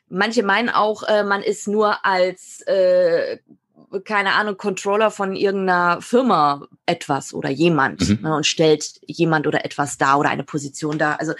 [0.09, 3.37] manche meinen auch, äh, man ist nur als äh,
[4.03, 8.19] keine Ahnung, Controller von irgendeiner Firma etwas oder jemand Mhm.
[8.21, 11.19] ne, und stellt jemand oder etwas dar oder eine Position dar.
[11.19, 11.33] Also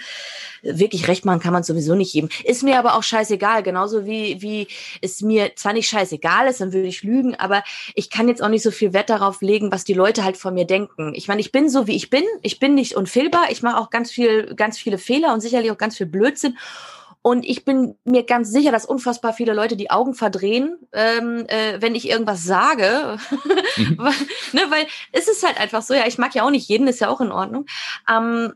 [0.62, 2.30] wirklich recht machen kann man sowieso nicht jedem.
[2.44, 4.66] Ist mir aber auch scheißegal, genauso wie, wie
[5.02, 7.62] es mir zwar nicht scheißegal ist, dann würde ich lügen, aber
[7.94, 10.54] ich kann jetzt auch nicht so viel Wert darauf legen, was die Leute halt von
[10.54, 11.12] mir denken.
[11.14, 12.24] Ich meine, ich bin so, wie ich bin.
[12.42, 13.50] Ich bin nicht unfehlbar.
[13.50, 16.56] Ich mache auch ganz viel, ganz viele Fehler und sicherlich auch ganz viel Blödsinn.
[17.22, 21.80] Und ich bin mir ganz sicher, dass unfassbar viele Leute die Augen verdrehen, ähm, äh,
[21.80, 23.18] wenn ich irgendwas sage.
[23.76, 23.94] Mhm.
[23.98, 24.14] weil,
[24.52, 27.00] ne, weil es ist halt einfach so, ja, ich mag ja auch nicht jeden, ist
[27.00, 27.66] ja auch in Ordnung.
[28.08, 28.54] Ähm,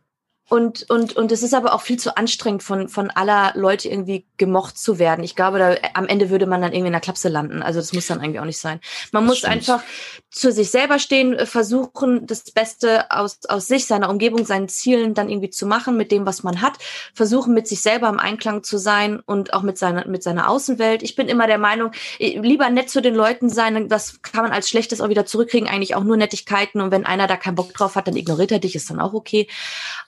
[0.49, 4.27] und, und, und es ist aber auch viel zu anstrengend, von, von aller Leute irgendwie
[4.37, 5.25] gemocht zu werden.
[5.25, 7.63] Ich glaube, da, am Ende würde man dann irgendwie in der Klapse landen.
[7.63, 8.81] Also das muss dann eigentlich auch nicht sein.
[9.13, 9.53] Man Das muss stimmt.
[9.55, 9.83] einfach
[10.31, 15.15] zu sich selber stehen, äh, versuchen, das Beste aus, aus sich, seiner Umgebung, seinen Zielen
[15.15, 16.75] dann irgendwie zu machen, mit dem, was man hat.
[17.15, 21.03] Versuchen, mit sich selber im Einklang zu sein und auch mit seiner, mit seiner Außenwelt.
[21.03, 23.89] Ich bin immer der Meinung, lieber nett zu den Leuten sein.
[23.89, 25.69] Das kann man als Schlechtes auch wieder zurückkriegen.
[25.69, 26.83] Eigentlich auch nur Nettigkeiten.
[26.83, 29.15] Und wenn einer da keinen Bock drauf hat, dann ignoriert er dich, ist dann auch
[29.15, 29.49] okay.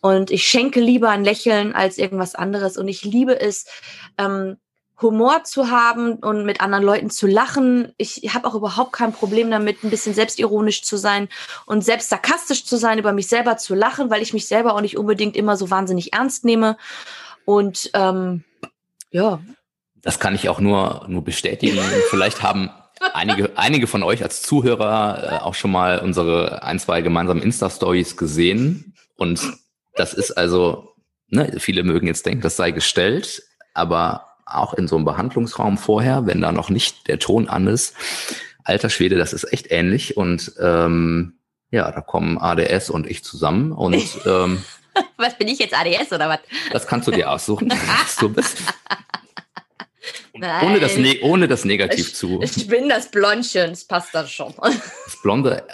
[0.03, 2.77] Und ich schenke lieber ein Lächeln als irgendwas anderes.
[2.77, 3.66] Und ich liebe es,
[4.18, 4.57] ähm,
[5.01, 7.92] Humor zu haben und mit anderen Leuten zu lachen.
[7.99, 11.29] Ich habe auch überhaupt kein Problem damit, ein bisschen selbstironisch zu sein
[11.66, 14.81] und selbst sarkastisch zu sein, über mich selber zu lachen, weil ich mich selber auch
[14.81, 16.77] nicht unbedingt immer so wahnsinnig ernst nehme.
[17.44, 18.42] Und ähm,
[19.11, 19.40] ja,
[20.03, 21.79] Das kann ich auch nur, nur bestätigen.
[22.11, 22.70] Vielleicht haben
[23.12, 28.16] einige, einige von euch als Zuhörer äh, auch schon mal unsere ein, zwei gemeinsamen Insta-Stories
[28.16, 28.94] gesehen.
[29.16, 29.40] Und
[29.95, 30.95] das ist also,
[31.29, 33.43] ne, viele mögen jetzt denken, das sei gestellt,
[33.75, 37.95] aber auch in so einem Behandlungsraum vorher, wenn da noch nicht der Ton an ist,
[38.63, 40.17] alter Schwede, das ist echt ähnlich.
[40.17, 41.39] Und ähm,
[41.71, 44.63] ja, da kommen ADS und ich zusammen und ähm,
[45.17, 46.39] was bin ich jetzt ADS oder was?
[46.71, 47.71] das kannst du dir aussuchen,
[48.03, 48.59] was du bist.
[50.37, 50.66] Nein.
[50.66, 52.40] ohne das, ne ohne das negativ Ich, zu.
[52.42, 54.53] ich bin das Blondchen, das passt dann schon.
[55.07, 55.64] Das blonde,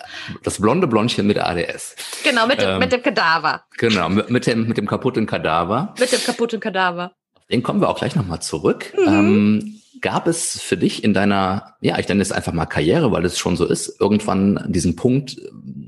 [0.43, 1.97] das blonde Blondchen mit ADS.
[2.23, 2.79] genau, mit dem, Ähm.
[2.79, 3.65] mit dem Kadaver.
[3.79, 5.95] Genau, mit, mit dem, mit dem kaputten Kadaver.
[5.99, 7.13] Mit dem kaputten Kadaver.
[7.51, 8.93] Den kommen wir auch gleich nochmal zurück.
[8.97, 9.09] Mhm.
[9.09, 13.25] Ähm, gab es für dich in deiner, ja, ich nenne es einfach mal Karriere, weil
[13.25, 15.37] es schon so ist, irgendwann diesen Punkt,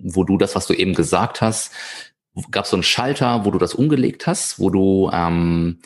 [0.03, 1.73] wo du das, was du eben gesagt hast,
[2.51, 5.79] gab es so einen Schalter, wo du das umgelegt hast, wo du ähm,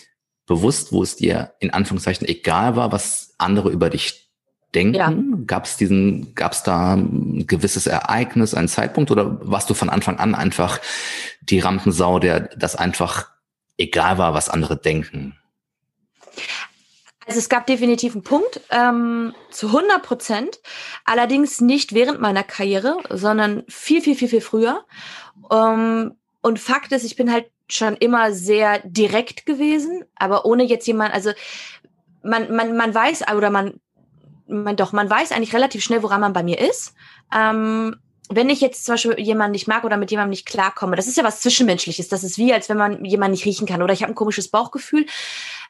[0.47, 4.31] bewusst, wo es dir in Anführungszeichen egal war, was andere über dich
[4.75, 4.95] denken?
[4.95, 5.13] Ja.
[5.47, 9.91] Gab es diesen, gab es da ein gewisses Ereignis, einen Zeitpunkt oder warst du von
[9.91, 10.81] Anfang an einfach
[11.41, 13.29] die Rampensau, der das einfach
[13.77, 15.37] egal war, was andere denken?
[17.27, 20.61] Also es gab definitiv einen Punkt, ähm, zu 100 Prozent.
[21.05, 24.85] Allerdings nicht während meiner Karriere, sondern viel, viel, viel, viel früher.
[25.51, 30.87] Ähm, und Fakt ist, ich bin halt schon immer sehr direkt gewesen, aber ohne jetzt
[30.87, 31.33] jemand, also
[32.23, 33.81] man, man, man weiß oder man
[34.49, 36.95] man doch, man weiß eigentlich relativ schnell, woran man bei mir ist.
[37.35, 37.97] Ähm,
[38.29, 41.17] wenn ich jetzt zum Beispiel jemanden nicht mag oder mit jemandem nicht klarkomme, das ist
[41.17, 42.09] ja was Zwischenmenschliches.
[42.09, 44.49] Das ist wie, als wenn man jemanden nicht riechen kann oder ich habe ein komisches
[44.49, 45.07] Bauchgefühl,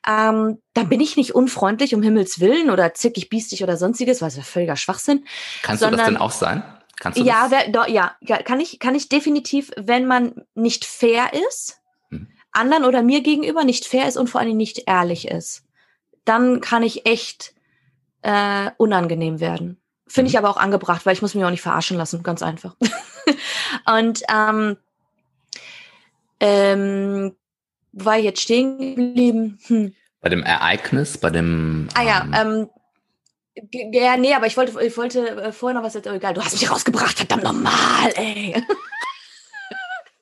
[0.06, 4.37] ähm, dann bin ich nicht unfreundlich um Himmels Willen oder zickig, biestig oder sonstiges, was
[4.37, 5.26] ja völliger Schwachsinn.
[5.62, 6.62] Kannst sondern, du das denn auch sein?
[6.98, 11.32] Kannst du ja, wer, do, ja, kann ich, kann ich definitiv, wenn man nicht fair
[11.48, 11.78] ist.
[12.57, 15.64] Anderen oder mir gegenüber nicht fair ist und vor allem nicht ehrlich ist,
[16.25, 17.55] dann kann ich echt
[18.23, 19.81] äh, unangenehm werden.
[20.09, 20.38] Finde ich mhm.
[20.38, 22.77] aber auch angebracht, weil ich muss mich auch nicht verarschen lassen, ganz einfach.
[23.99, 24.77] und ähm,
[26.40, 27.37] ähm,
[27.92, 29.59] war ich jetzt stehen geblieben?
[29.66, 29.95] Hm.
[30.21, 31.88] Bei dem Ereignis, bei dem.
[31.95, 32.71] Ah ja, ähm, ähm
[33.92, 36.45] ja, nee, aber ich wollte, ich wollte äh, vorher noch was jetzt, oh, egal, du
[36.45, 38.62] hast mich rausgebracht, verdammt normal, ey.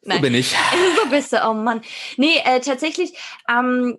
[0.05, 0.19] Nein.
[0.19, 0.55] So bin ich.
[1.03, 1.83] So bist du, oh Mann.
[2.17, 3.15] Nee, äh, tatsächlich,
[3.49, 3.99] ähm,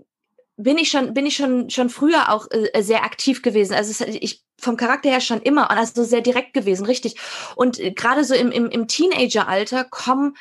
[0.58, 3.74] bin ich schon, bin ich schon, schon früher auch äh, sehr aktiv gewesen.
[3.74, 7.16] Also es, ich vom Charakter her schon immer und also sehr direkt gewesen, richtig.
[7.56, 10.36] Und äh, gerade so im, im, im Teenageralter kommen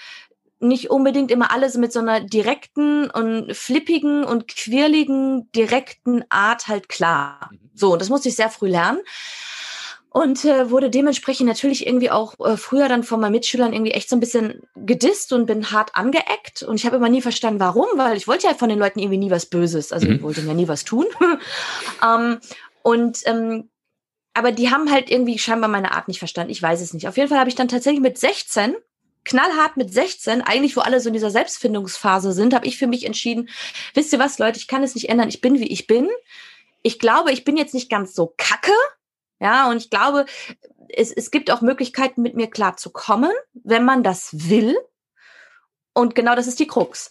[0.60, 6.88] nicht unbedingt immer alles mit so einer direkten und flippigen und quirligen, direkten Art halt
[6.88, 7.50] klar.
[7.50, 7.70] Mhm.
[7.74, 9.00] So, das musste ich sehr früh lernen
[10.14, 14.08] und äh, wurde dementsprechend natürlich irgendwie auch äh, früher dann von meinen Mitschülern irgendwie echt
[14.08, 17.86] so ein bisschen gedisst und bin hart angeeckt und ich habe immer nie verstanden, warum,
[17.96, 20.14] weil ich wollte ja von den Leuten irgendwie nie was Böses, also mhm.
[20.14, 21.06] ich wollte ja nie was tun.
[22.04, 22.38] ähm,
[22.82, 23.70] und ähm,
[24.34, 26.52] aber die haben halt irgendwie scheinbar meine Art nicht verstanden.
[26.52, 27.08] Ich weiß es nicht.
[27.08, 28.76] Auf jeden Fall habe ich dann tatsächlich mit 16
[29.24, 33.04] knallhart mit 16, eigentlich wo alle so in dieser Selbstfindungsphase sind, habe ich für mich
[33.04, 33.48] entschieden,
[33.94, 36.08] wisst ihr was, Leute, ich kann es nicht ändern, ich bin wie ich bin.
[36.82, 38.74] Ich glaube, ich bin jetzt nicht ganz so kacke,
[39.40, 40.26] ja, und ich glaube,
[40.88, 44.76] es, es gibt auch Möglichkeiten, mit mir klar zu kommen, wenn man das will.
[45.92, 47.10] Und genau das ist die Krux.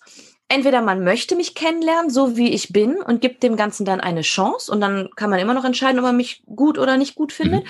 [0.49, 4.21] Entweder man möchte mich kennenlernen, so wie ich bin, und gibt dem Ganzen dann eine
[4.21, 7.31] Chance, und dann kann man immer noch entscheiden, ob man mich gut oder nicht gut
[7.31, 7.63] findet.
[7.63, 7.69] Mhm.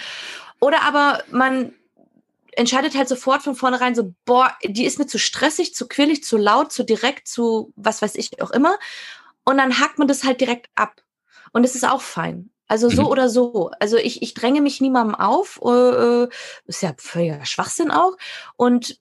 [0.59, 1.73] Oder aber man
[2.55, 6.37] entscheidet halt sofort von vornherein so, boah, die ist mir zu stressig, zu quirlig, zu
[6.37, 8.77] laut, zu direkt, zu was weiß ich auch immer.
[9.43, 11.01] Und dann hakt man das halt direkt ab.
[11.51, 12.49] Und es ist auch fein.
[12.73, 13.07] Also so mhm.
[13.09, 13.69] oder so.
[13.79, 15.61] Also ich, ich dränge mich niemandem auf.
[15.63, 16.27] Äh, äh
[16.65, 18.17] ist ja völliger Schwachsinn auch.
[18.55, 18.99] Und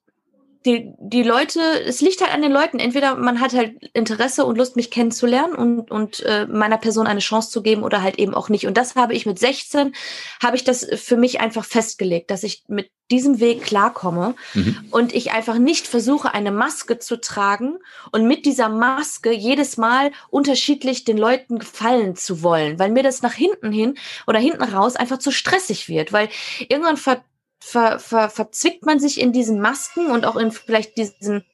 [0.66, 2.79] die, die Leute, es liegt halt an den Leuten.
[2.79, 7.20] Entweder man hat halt Interesse und Lust, mich kennenzulernen und, und äh, meiner Person eine
[7.20, 8.66] Chance zu geben oder halt eben auch nicht.
[8.66, 9.94] Und das habe ich mit 16,
[10.42, 14.87] habe ich das für mich einfach festgelegt, dass ich mit diesem Weg klarkomme mhm.
[14.90, 17.77] und ich einfach nicht versuche, eine Maske zu tragen
[18.11, 23.20] und mit dieser Maske jedes Mal unterschiedlich den Leuten gefallen zu wollen, weil mir das
[23.20, 26.31] nach hinten hin oder hinten raus einfach zu stressig wird, weil
[26.68, 27.22] irgendwann ver
[27.62, 31.44] ver, ver, verzwickt man sich in diesen Masken und auch in vielleicht diesen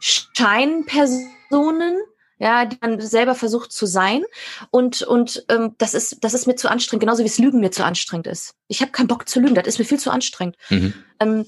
[0.00, 2.00] Scheinpersonen,
[2.40, 4.24] ja, die man selber versucht zu sein.
[4.70, 7.70] Und, und ähm, das, ist, das ist mir zu anstrengend, genauso wie es Lügen mir
[7.70, 8.54] zu anstrengend ist.
[8.66, 10.56] Ich habe keinen Bock zu lügen, das ist mir viel zu anstrengend.
[10.70, 10.94] Mhm.
[11.20, 11.46] Ähm,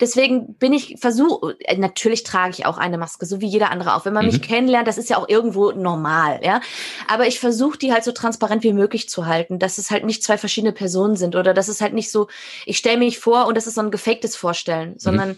[0.00, 3.94] deswegen bin ich versuche, äh, natürlich trage ich auch eine Maske, so wie jeder andere
[3.94, 4.04] auch.
[4.04, 4.32] Wenn man mhm.
[4.32, 6.60] mich kennenlernt, das ist ja auch irgendwo normal, ja.
[7.08, 10.22] Aber ich versuche die halt so transparent wie möglich zu halten, dass es halt nicht
[10.22, 12.28] zwei verschiedene Personen sind oder dass es halt nicht so,
[12.66, 14.98] ich stelle mich vor und das ist so ein gefaktes Vorstellen, mhm.
[14.98, 15.36] sondern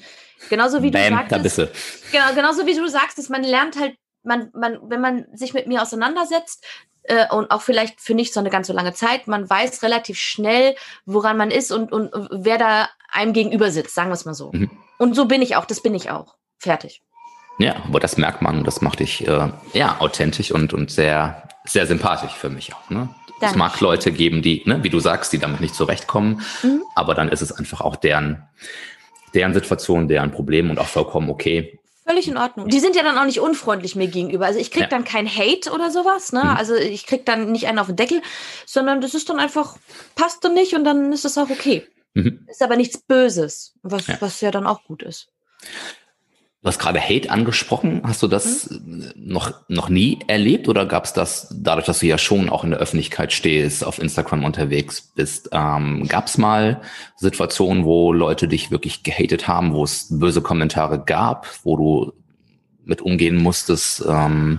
[0.50, 1.30] genauso wie Bam, du sagst.
[2.10, 3.94] Genau, genauso wie du sagst, dass man lernt halt
[4.26, 6.64] man, man, wenn man sich mit mir auseinandersetzt,
[7.08, 10.18] äh, und auch vielleicht für nicht so eine ganz so lange Zeit, man weiß relativ
[10.18, 14.34] schnell, woran man ist und, und wer da einem gegenüber sitzt, sagen wir es mal
[14.34, 14.50] so.
[14.52, 14.70] Mhm.
[14.98, 16.34] Und so bin ich auch, das bin ich auch.
[16.58, 17.02] Fertig.
[17.58, 21.86] Ja, aber das merkt man, das macht dich äh, ja authentisch und, und sehr, sehr
[21.86, 22.90] sympathisch für mich auch.
[22.90, 23.08] Ne?
[23.40, 26.82] Es mag Leute geben, die, ne, wie du sagst, die damit nicht zurechtkommen, mhm.
[26.94, 28.42] aber dann ist es einfach auch deren,
[29.34, 31.78] deren Situation, deren Problem und auch vollkommen okay.
[32.06, 32.68] Völlig in Ordnung.
[32.68, 34.46] Die sind ja dann auch nicht unfreundlich mir gegenüber.
[34.46, 34.88] Also ich krieg ja.
[34.88, 36.44] dann kein Hate oder sowas, ne?
[36.44, 36.50] Mhm.
[36.50, 38.22] Also ich krieg dann nicht einen auf den Deckel,
[38.64, 39.76] sondern das ist dann einfach,
[40.14, 41.84] passt dann nicht und dann ist es auch okay.
[42.14, 42.46] Mhm.
[42.48, 44.16] Ist aber nichts Böses, was ja.
[44.20, 45.28] was ja dann auch gut ist.
[46.66, 48.00] Du hast gerade Hate angesprochen.
[48.02, 49.12] Hast du das mhm.
[49.14, 52.70] noch, noch nie erlebt oder gab es das dadurch, dass du ja schon auch in
[52.70, 55.50] der Öffentlichkeit stehst, auf Instagram unterwegs bist?
[55.52, 56.80] Ähm, gab es mal
[57.14, 62.12] Situationen, wo Leute dich wirklich gehatet haben, wo es böse Kommentare gab, wo du
[62.84, 64.04] mit umgehen musstest?
[64.04, 64.58] Ähm?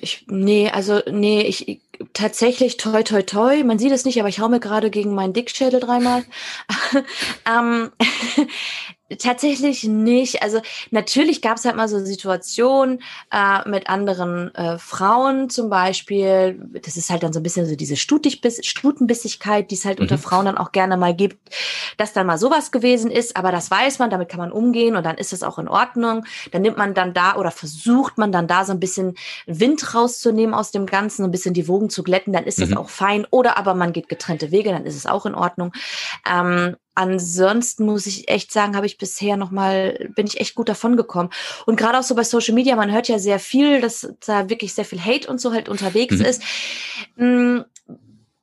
[0.00, 1.80] Ich, nee, also nee, ich
[2.12, 3.64] tatsächlich toi toi toi.
[3.64, 6.24] Man sieht es nicht, aber ich hau mir gerade gegen meinen Dickschädel dreimal.
[7.44, 7.90] ähm,
[9.18, 10.42] Tatsächlich nicht.
[10.42, 16.60] Also natürlich gab es halt mal so Situationen äh, mit anderen äh, Frauen zum Beispiel.
[16.82, 20.04] Das ist halt dann so ein bisschen so diese Stutenbissigkeit, die es halt mhm.
[20.04, 21.52] unter Frauen dann auch gerne mal gibt,
[21.96, 23.36] dass dann mal sowas gewesen ist.
[23.36, 26.24] Aber das weiß man, damit kann man umgehen und dann ist es auch in Ordnung.
[26.50, 29.14] Dann nimmt man dann da oder versucht man dann da so ein bisschen
[29.46, 32.32] Wind rauszunehmen aus dem Ganzen, ein bisschen die Wogen zu glätten.
[32.32, 32.70] Dann ist mhm.
[32.70, 33.26] das auch fein.
[33.30, 35.72] Oder aber man geht getrennte Wege, dann ist es auch in Ordnung.
[36.30, 40.68] Ähm, ansonsten muss ich echt sagen, habe ich bisher noch mal bin ich echt gut
[40.68, 41.30] davon gekommen.
[41.66, 44.74] Und gerade auch so bei Social Media, man hört ja sehr viel, dass da wirklich
[44.74, 46.24] sehr viel Hate und so halt unterwegs mhm.
[46.24, 46.42] ist.
[47.16, 47.64] Mhm,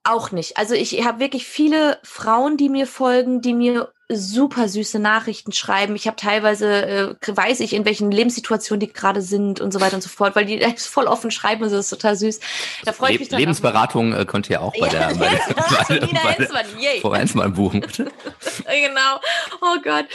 [0.04, 0.58] auch nicht.
[0.58, 5.96] Also ich habe wirklich viele Frauen, die mir folgen, die mir super süße Nachrichten schreiben.
[5.96, 9.96] Ich habe teilweise, äh, weiß ich, in welchen Lebenssituationen die gerade sind und so weiter
[9.96, 12.40] und so fort, weil die voll offen schreiben und so, das ist total süß.
[12.86, 14.14] Da freue ich mich dann Lebensberatung.
[14.14, 17.82] Äh, könnt ihr auch bei der, bei der, bei, bei, bei Hensmann buchen.
[17.82, 19.20] genau.
[19.62, 20.06] Oh Gott.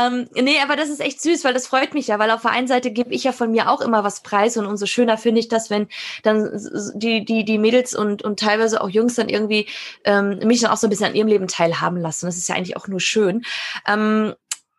[0.00, 2.52] Ähm, nee, aber das ist echt süß, weil das freut mich ja, weil auf der
[2.52, 5.40] einen Seite gebe ich ja von mir auch immer was preis und umso schöner finde
[5.40, 5.88] ich das, wenn
[6.22, 6.58] dann
[6.94, 9.66] die, die, die Mädels und, und teilweise auch Jungs dann irgendwie
[10.04, 12.24] ähm, mich dann auch so ein bisschen an ihrem Leben teilhaben lassen.
[12.24, 13.41] Das ist ja eigentlich auch nur schön.
[13.86, 14.34] Ähm,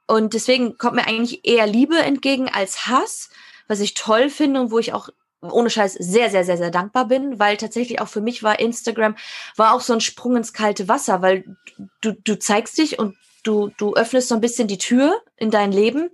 [0.08, 3.30] und deswegen kommt mir eigentlich eher Liebe entgegen als Hass,
[3.68, 5.10] was ich toll finde und wo ich auch
[5.42, 9.16] ohne Scheiß sehr, sehr, sehr, sehr dankbar bin, weil tatsächlich auch für mich war Instagram,
[9.58, 11.44] war auch so ein Sprung ins kalte Wasser, weil
[12.02, 15.72] du, du zeigst dich und du, du öffnest so ein bisschen die Tür in dein
[15.72, 16.10] Leben.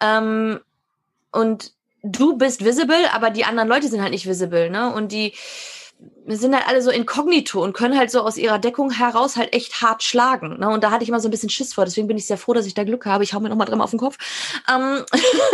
[0.00, 0.60] Ähm,
[1.32, 1.72] und
[2.02, 4.92] du bist visible, aber die anderen Leute sind halt nicht visible, ne?
[4.92, 5.34] Und die,
[6.26, 9.80] sind halt alle so inkognito und können halt so aus ihrer Deckung heraus halt echt
[9.80, 10.58] hart schlagen.
[10.58, 10.68] Ne?
[10.68, 11.84] Und da hatte ich immer so ein bisschen Schiss vor.
[11.84, 13.24] Deswegen bin ich sehr froh, dass ich da Glück habe.
[13.24, 14.18] Ich hau mir nochmal dreimal auf den Kopf.
[14.70, 15.04] Ähm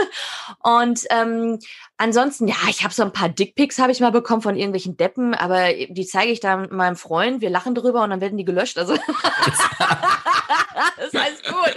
[0.62, 1.60] und ähm,
[1.96, 5.34] ansonsten, ja, ich habe so ein paar Dickpics habe ich mal bekommen von irgendwelchen Deppen,
[5.34, 7.40] aber die zeige ich dann meinem Freund.
[7.40, 8.76] Wir lachen drüber und dann werden die gelöscht.
[8.76, 8.94] Also
[10.96, 11.54] das alles gut.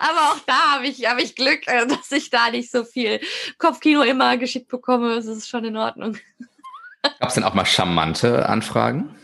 [0.00, 3.20] aber auch da habe ich, hab ich Glück, äh, dass ich da nicht so viel
[3.58, 5.14] Kopfkino immer geschickt bekomme.
[5.14, 6.18] Das ist schon in Ordnung.
[7.20, 9.14] Gab es denn auch mal charmante Anfragen?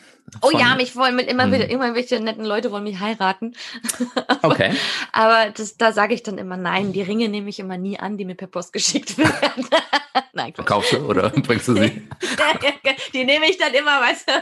[0.42, 1.70] Oh ja, mich wollen mit immer wieder, hm.
[1.70, 3.54] immer welche netten Leute wollen mich heiraten.
[4.42, 4.72] Okay.
[5.12, 6.94] Aber das, da sage ich dann immer nein.
[6.94, 9.66] Die Ringe nehme ich immer nie an, die mir per Post geschickt werden.
[10.32, 10.54] nein.
[10.54, 12.08] Verkaufst du oder bringst du sie?
[13.12, 14.32] die nehme ich dann immer, weißt du,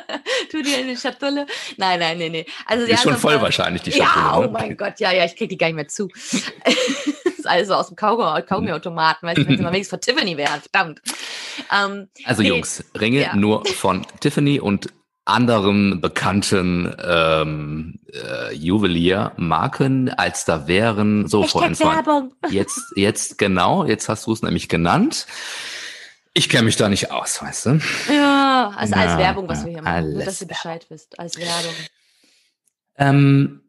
[0.51, 1.47] tu die in die Schatulle.
[1.79, 2.47] Nein, nein, nee, nee.
[2.67, 4.25] Also die ist schon voll wahrscheinlich, die Schatulle.
[4.25, 4.49] Ja, oh ne?
[4.51, 6.09] mein Gott, ja, ja, ich kriege die gar nicht mehr zu.
[7.39, 10.61] Ist alles so aus dem Kaugummi-Automaten, weißt du, wenn es mal wenigstens von Tiffany wäre,
[10.61, 11.01] verdammt.
[11.73, 13.37] Ähm, also nee, Jungs, Ringe ja.
[13.37, 14.89] nur von Tiffany und
[15.29, 22.33] anderen bekannten ähm, äh, Juweliermarken, als da wären so vor Werbung.
[22.51, 25.27] Jetzt, jetzt genau, jetzt hast du es nämlich genannt.
[26.33, 27.81] Ich kenne mich da nicht aus, weißt du?
[28.11, 31.37] Ja, also Na, als Werbung, was wir hier machen, nur dass ihr Bescheid wisst, als
[31.37, 31.75] Werbung.
[32.97, 33.63] Ähm,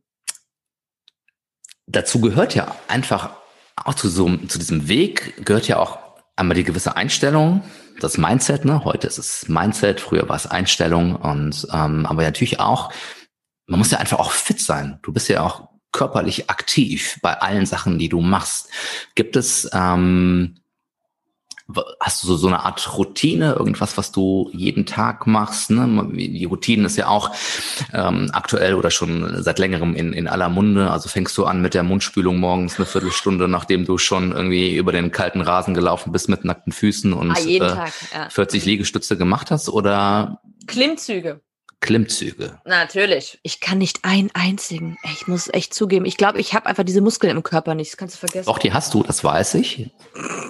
[1.87, 3.31] dazu gehört ja einfach
[3.85, 5.99] auch zu so zu diesem Weg gehört ja auch
[6.35, 7.63] einmal die gewisse Einstellung,
[7.99, 8.83] das Mindset, ne?
[8.85, 12.91] Heute ist es Mindset, früher war es Einstellung und ähm, aber natürlich auch,
[13.67, 14.99] man muss ja einfach auch fit sein.
[15.01, 18.69] Du bist ja auch körperlich aktiv bei allen Sachen, die du machst.
[19.15, 20.55] Gibt es ähm,
[21.99, 25.69] Hast du so, so eine Art Routine, irgendwas, was du jeden Tag machst?
[25.69, 26.09] Ne?
[26.13, 27.31] Die Routine ist ja auch
[27.93, 30.89] ähm, aktuell oder schon seit längerem in, in aller Munde.
[30.89, 34.91] Also fängst du an mit der Mundspülung morgens eine Viertelstunde, nachdem du schon irgendwie über
[34.91, 38.29] den kalten Rasen gelaufen bist mit nackten Füßen und ah, äh, Tag, ja.
[38.29, 39.69] 40 Liegestütze gemacht hast?
[39.69, 41.41] Oder Klimmzüge.
[41.81, 42.59] Klimmzüge.
[42.65, 43.39] Natürlich.
[43.41, 44.97] Ich kann nicht einen einzigen.
[45.13, 46.05] Ich muss echt zugeben.
[46.05, 47.91] Ich glaube, ich habe einfach diese Muskeln im Körper nicht.
[47.91, 48.47] Das kannst du vergessen.
[48.47, 49.89] Doch, die hast du, das weiß ich.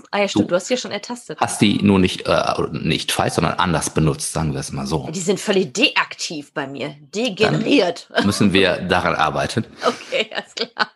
[0.09, 0.45] Ah ja, stimmt.
[0.45, 1.39] Du, du hast die ja schon ertastet.
[1.39, 5.07] Hast die nur nicht, äh, nicht falsch, sondern anders benutzt, sagen wir es mal so.
[5.11, 6.95] Die sind völlig deaktiv bei mir.
[7.13, 8.09] Degeneriert.
[8.11, 9.65] Dann müssen wir daran arbeiten.
[9.85, 10.89] Okay, alles klar.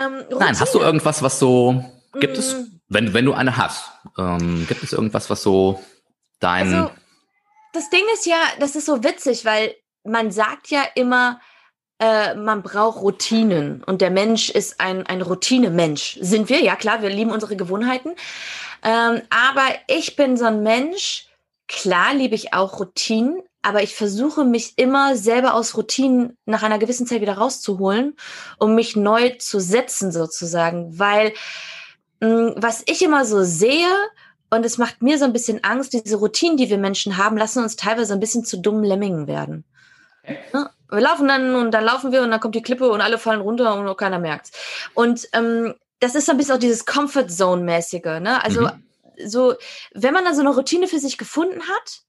[0.00, 1.84] Ähm, Nein, hast du irgendwas, was so,
[2.20, 2.40] gibt mm.
[2.40, 2.56] es,
[2.88, 5.82] wenn, wenn du eine hast, ähm, gibt es irgendwas, was so
[6.38, 6.72] dein...
[6.72, 6.90] Also,
[7.72, 11.40] das Ding ist ja, das ist so witzig, weil man sagt ja immer,
[11.98, 16.18] äh, man braucht Routinen und der Mensch ist ein, ein Routinemensch.
[16.20, 16.60] Sind wir?
[16.60, 18.14] Ja, klar, wir lieben unsere Gewohnheiten.
[18.82, 21.28] Ähm, aber ich bin so ein Mensch,
[21.68, 26.78] klar liebe ich auch Routinen, aber ich versuche mich immer selber aus Routinen nach einer
[26.78, 28.16] gewissen Zeit wieder rauszuholen,
[28.58, 31.32] um mich neu zu setzen sozusagen, weil
[32.20, 33.94] mh, mm, was ich immer so sehe,
[34.52, 37.62] und es macht mir so ein bisschen Angst, diese Routinen, die wir Menschen haben, lassen
[37.62, 39.64] uns teilweise ein bisschen zu dummen Lemmingen werden.
[40.52, 40.68] Ne?
[40.90, 43.40] Wir laufen dann und dann laufen wir und dann kommt die Klippe und alle fallen
[43.40, 44.52] runter und keiner merkt's.
[44.92, 48.20] Und ähm, das ist so ein bisschen auch dieses Comfort Zone-mäßige.
[48.20, 48.44] Ne?
[48.44, 48.84] Also mhm.
[49.24, 49.54] so,
[49.94, 52.02] wenn man dann so eine Routine für sich gefunden hat,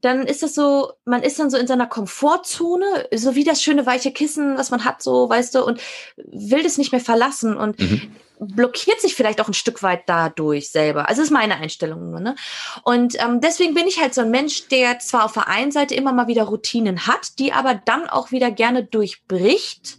[0.00, 3.86] dann ist das so, man ist dann so in seiner Komfortzone, so wie das schöne
[3.86, 5.80] weiche Kissen, was man hat, so, weißt du, und
[6.16, 8.16] will das nicht mehr verlassen und mhm.
[8.40, 11.08] Blockiert sich vielleicht auch ein Stück weit dadurch selber.
[11.08, 12.36] Also ist meine Einstellung nur, ne?
[12.84, 15.94] Und ähm, deswegen bin ich halt so ein Mensch, der zwar auf der einen Seite
[15.94, 19.98] immer mal wieder Routinen hat, die aber dann auch wieder gerne durchbricht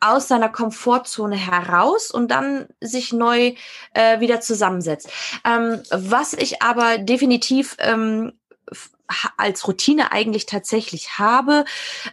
[0.00, 3.54] aus seiner Komfortzone heraus und dann sich neu
[3.94, 5.08] äh, wieder zusammensetzt.
[5.44, 8.32] Ähm, was ich aber definitiv ähm,
[9.36, 11.64] als Routine eigentlich tatsächlich habe,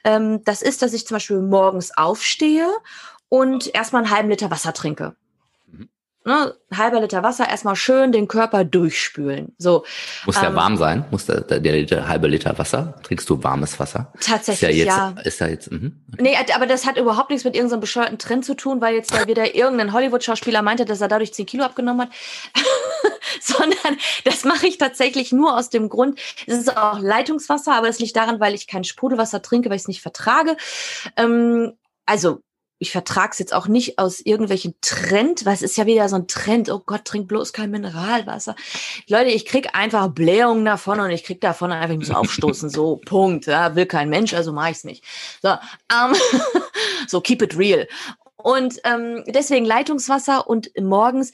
[0.03, 2.67] ähm, das ist, dass ich zum Beispiel morgens aufstehe
[3.29, 5.15] und erstmal einen halben Liter Wasser trinke
[6.25, 9.53] ne, halber Liter Wasser erstmal schön den Körper durchspülen.
[9.57, 9.85] So.
[10.25, 11.05] Muss der ähm, warm sein?
[11.11, 12.95] Muss der, der, der, halbe Liter Wasser?
[13.03, 14.11] Trinkst du warmes Wasser?
[14.19, 15.09] Tatsächlich, ist ja.
[15.09, 15.23] Jetzt, ja.
[15.23, 15.91] Ist ja jetzt, mh.
[16.19, 19.27] Nee, aber das hat überhaupt nichts mit irgendeinem bescheuerten Trend zu tun, weil jetzt da
[19.27, 22.15] wieder irgendein Hollywood-Schauspieler meinte, dass er dadurch 10 Kilo abgenommen hat.
[23.41, 27.99] Sondern das mache ich tatsächlich nur aus dem Grund, es ist auch Leitungswasser, aber das
[27.99, 30.55] liegt daran, weil ich kein Sprudelwasser trinke, weil ich es nicht vertrage.
[31.17, 31.73] Ähm,
[32.05, 32.41] also
[32.83, 36.17] ich vertrage es jetzt auch nicht aus irgendwelchen Trend, weil es ist ja wieder so
[36.17, 38.57] ein Trend, oh Gott, trink bloß kein Mineralwasser.
[39.07, 42.97] Leute, ich krieg einfach Blähungen davon und ich krieg davon einfach, ich muss aufstoßen, so,
[43.05, 43.45] Punkt.
[43.45, 45.05] Ja, will kein Mensch, also mache ich's nicht.
[45.41, 46.13] So, ähm,
[47.07, 47.87] so keep it real.
[48.35, 51.31] Und ähm, deswegen Leitungswasser und morgens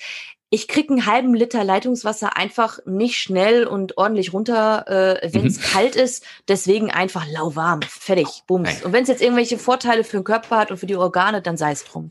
[0.51, 4.87] ich krieg einen halben Liter Leitungswasser einfach nicht schnell und ordentlich runter,
[5.21, 5.63] äh, wenn es mhm.
[5.63, 6.25] kalt ist.
[6.47, 8.83] Deswegen einfach lauwarm, fertig, bums.
[8.83, 11.55] Und wenn es jetzt irgendwelche Vorteile für den Körper hat und für die Organe, dann
[11.55, 12.09] sei es drum.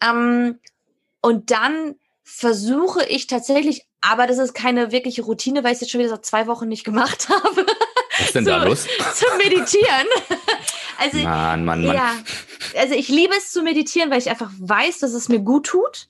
[0.00, 0.60] Ähm,
[1.22, 5.90] und dann versuche ich tatsächlich, aber das ist keine wirkliche Routine, weil ich es jetzt
[5.90, 7.66] schon wieder seit zwei Wochen nicht gemacht habe.
[8.18, 8.86] Was ist denn da los?
[9.14, 10.06] Zu meditieren.
[10.98, 11.94] Also, Mann, Mann, Mann.
[11.94, 12.14] Ja,
[12.78, 16.08] also ich liebe es zu meditieren, weil ich einfach weiß, dass es mir gut tut.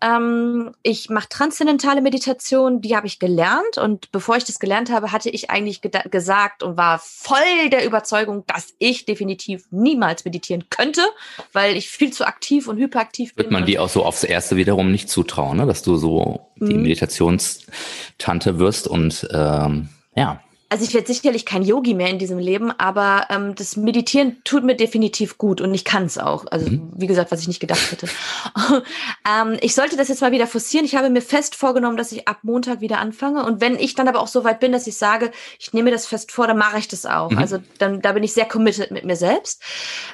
[0.00, 3.78] Ähm, ich mache transzendentale Meditation, die habe ich gelernt.
[3.78, 8.44] Und bevor ich das gelernt habe, hatte ich eigentlich gesagt und war voll der Überzeugung,
[8.46, 11.02] dass ich definitiv niemals meditieren könnte,
[11.52, 13.44] weil ich viel zu aktiv und hyperaktiv bin.
[13.44, 15.66] Wird man die auch so aufs Erste wiederum nicht zutrauen, ne?
[15.66, 16.82] dass du so die mhm.
[16.82, 20.40] Meditationstante wirst und ähm, ja
[20.70, 24.64] also ich werde sicherlich kein Yogi mehr in diesem Leben, aber ähm, das Meditieren tut
[24.64, 26.44] mir definitiv gut und ich kann es auch.
[26.50, 26.92] Also mhm.
[26.94, 28.06] wie gesagt, was ich nicht gedacht hätte.
[29.28, 30.84] ähm, ich sollte das jetzt mal wieder forcieren.
[30.84, 33.44] Ich habe mir fest vorgenommen, dass ich ab Montag wieder anfange.
[33.46, 35.90] Und wenn ich dann aber auch so weit bin, dass ich sage, ich nehme mir
[35.90, 37.30] das fest vor, dann mache ich das auch.
[37.30, 37.38] Mhm.
[37.38, 39.62] Also dann da bin ich sehr committed mit mir selbst.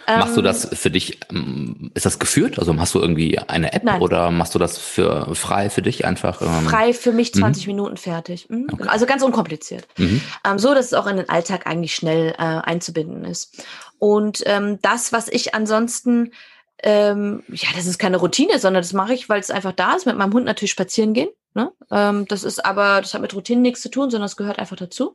[0.06, 1.18] Machst du ähm, das für dich?
[1.30, 2.60] Ähm, ist das geführt?
[2.60, 4.00] Also hast du irgendwie eine App Nein.
[4.00, 6.42] oder machst du das für frei für dich einfach?
[6.42, 6.68] Ähm?
[6.68, 7.72] Frei für mich 20 mhm.
[7.72, 8.48] Minuten fertig.
[8.48, 8.68] Mhm.
[8.72, 8.84] Okay.
[8.86, 9.88] Also ganz unkompliziert.
[10.44, 13.64] Ähm, so dass es auch in den Alltag eigentlich schnell äh, einzubinden ist.
[13.98, 16.32] Und ähm, das, was ich ansonsten
[16.82, 20.06] ähm, ja, das ist keine Routine, sondern das mache ich, weil es einfach da ist.
[20.06, 21.30] Mit meinem Hund natürlich spazieren gehen.
[21.54, 21.72] Ne?
[21.90, 24.76] Ähm, das ist aber, das hat mit Routine nichts zu tun, sondern es gehört einfach
[24.76, 25.14] dazu.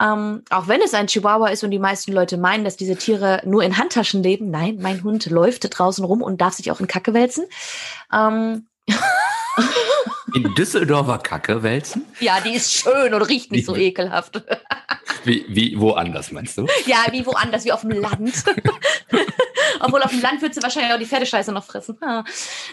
[0.00, 3.40] Ähm, auch wenn es ein Chihuahua ist und die meisten Leute meinen, dass diese Tiere
[3.46, 4.50] nur in Handtaschen leben.
[4.50, 7.46] Nein, mein Hund läuft draußen rum und darf sich auch in Kacke wälzen.
[10.34, 12.04] In Düsseldorfer Kacke wälzen?
[12.20, 14.42] Ja, die ist schön und riecht nicht wie, so ekelhaft.
[15.24, 16.66] Wie, wie woanders, meinst du?
[16.86, 18.32] Ja, wie woanders, wie auf dem Land.
[19.80, 21.98] Obwohl auf dem Land würdest du wahrscheinlich auch die Pferdescheiße noch fressen.
[22.00, 22.24] Ja.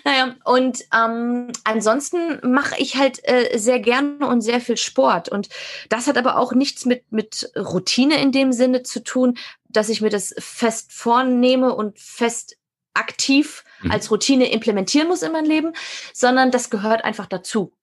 [0.03, 5.29] Naja, und ähm, ansonsten mache ich halt äh, sehr gerne und sehr viel Sport.
[5.29, 5.49] Und
[5.89, 9.37] das hat aber auch nichts mit, mit Routine in dem Sinne zu tun,
[9.69, 12.57] dass ich mir das fest vornehme und fest
[12.93, 13.91] aktiv mhm.
[13.91, 15.73] als Routine implementieren muss in mein Leben,
[16.13, 17.73] sondern das gehört einfach dazu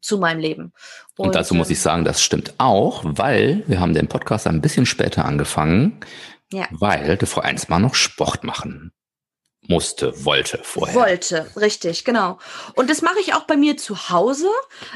[0.00, 0.72] zu meinem Leben.
[1.16, 4.60] Und, und dazu muss ich sagen, das stimmt auch, weil wir haben den Podcast ein
[4.60, 6.00] bisschen später angefangen,
[6.52, 6.66] ja.
[6.70, 8.92] weil der Frau Einsmann noch Sport machen
[9.68, 10.94] musste, wollte vorher.
[10.94, 12.38] Wollte, richtig, genau.
[12.74, 14.48] Und das mache ich auch bei mir zu Hause.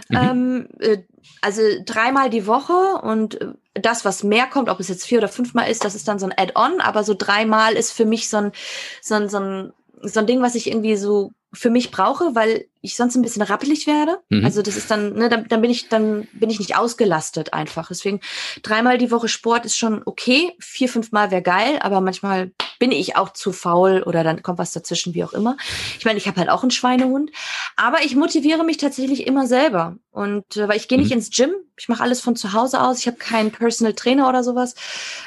[0.09, 0.17] Mhm.
[0.17, 0.99] Ähm, äh,
[1.41, 5.29] also dreimal die Woche und äh, das, was mehr kommt, ob es jetzt vier oder
[5.29, 8.39] fünfmal ist, das ist dann so ein Add-on, aber so dreimal ist für mich so
[8.39, 8.53] ein,
[9.01, 9.73] so ein, so ein,
[10.07, 13.43] so ein Ding, was ich irgendwie so für mich brauche, weil ich sonst ein bisschen
[13.43, 14.19] rappelig werde.
[14.29, 14.45] Mhm.
[14.45, 17.89] Also das ist dann, ne, dann, dann bin ich, dann bin ich nicht ausgelastet einfach.
[17.89, 18.21] Deswegen
[18.63, 20.53] dreimal die Woche Sport ist schon okay.
[20.61, 24.73] Vier, fünfmal wäre geil, aber manchmal bin ich auch zu faul oder dann kommt was
[24.73, 25.57] dazwischen, wie auch immer.
[25.99, 27.31] Ich meine, ich habe halt auch einen Schweinehund,
[27.77, 29.97] aber ich motiviere mich tatsächlich immer selber.
[30.11, 31.19] Und äh, weil ich gehe nicht mhm.
[31.19, 34.45] ins Gym, ich mache alles von zu Hause aus, ich habe keinen Personal Trainer oder
[34.45, 34.75] sowas.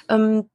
[0.10, 0.50] Ähm,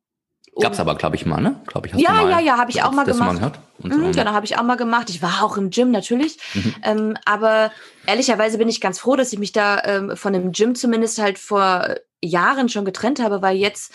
[0.61, 1.61] Gab's aber, glaube ich, mal, ne?
[1.67, 3.41] Glaube ich, hast ja, mal, ja, ja, habe ich auch mal gemacht.
[3.41, 5.11] Mal mhm, genau, habe ich auch mal gemacht.
[5.11, 6.39] Ich war auch im Gym natürlich.
[6.55, 6.75] Mhm.
[6.83, 7.73] Ähm, aber
[8.07, 11.39] ehrlicherweise bin ich ganz froh, dass ich mich da ähm, von dem Gym zumindest halt
[11.39, 13.93] vor Jahren schon getrennt habe, weil jetzt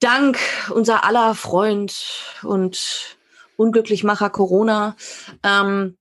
[0.00, 0.38] dank
[0.74, 1.94] unser aller Freund
[2.42, 3.16] und
[3.56, 4.96] Unglücklichmacher Corona
[5.42, 5.98] ähm,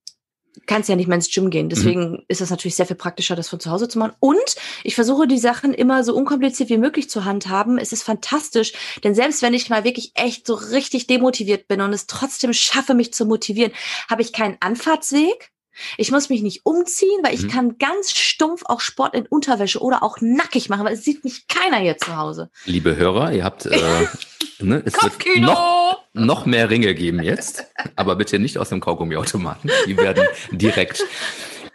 [0.70, 1.68] kannst ja nicht mehr ins Gym gehen.
[1.68, 2.24] Deswegen mhm.
[2.28, 4.14] ist das natürlich sehr viel praktischer, das von zu Hause zu machen.
[4.20, 7.80] Und ich versuche die Sachen immer so unkompliziert wie möglich zu handhaben.
[7.80, 11.92] Es ist fantastisch, denn selbst wenn ich mal wirklich echt so richtig demotiviert bin und
[11.92, 13.72] es trotzdem schaffe, mich zu motivieren,
[14.10, 15.50] habe ich keinen Anfahrtsweg.
[15.98, 17.48] Ich muss mich nicht umziehen, weil ich mhm.
[17.48, 21.48] kann ganz stumpf auch Sport in Unterwäsche oder auch nackig machen, weil es sieht mich
[21.48, 22.52] keiner hier zu Hause.
[22.66, 24.08] Liebe Hörer, ihr habt äh,
[24.60, 25.48] ne, es Kopfkino!
[25.48, 25.79] Wird noch,
[26.14, 29.70] noch mehr Ringe geben jetzt, aber bitte nicht aus dem Kaugummiautomaten.
[29.88, 31.04] Die werden direkt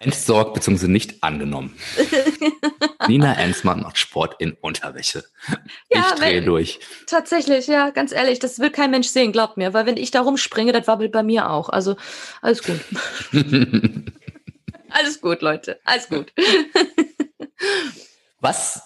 [0.05, 0.89] entsorgt bzw.
[0.89, 1.77] nicht angenommen.
[3.09, 5.25] Nina Ensmann macht Sport in Unterwäsche.
[5.91, 6.81] Ja, ich drehe durch.
[7.07, 10.21] Tatsächlich, ja, ganz ehrlich, das will kein Mensch sehen, glaubt mir, weil wenn ich da
[10.21, 11.69] rumspringe, das wabbelt bei mir auch.
[11.69, 11.97] Also
[12.43, 12.81] alles gut.
[14.91, 16.33] alles gut, Leute, alles gut.
[18.41, 18.83] was,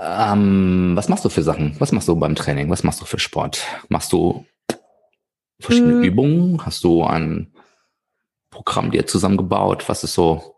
[0.00, 1.76] ähm, was machst du für Sachen?
[1.78, 2.70] Was machst du beim Training?
[2.70, 3.62] Was machst du für Sport?
[3.88, 4.46] Machst du
[5.64, 6.04] verschiedene hm.
[6.04, 6.66] Übungen?
[6.66, 7.52] Hast du ein
[8.50, 9.88] Programm dir zusammengebaut?
[9.88, 10.56] Was ist so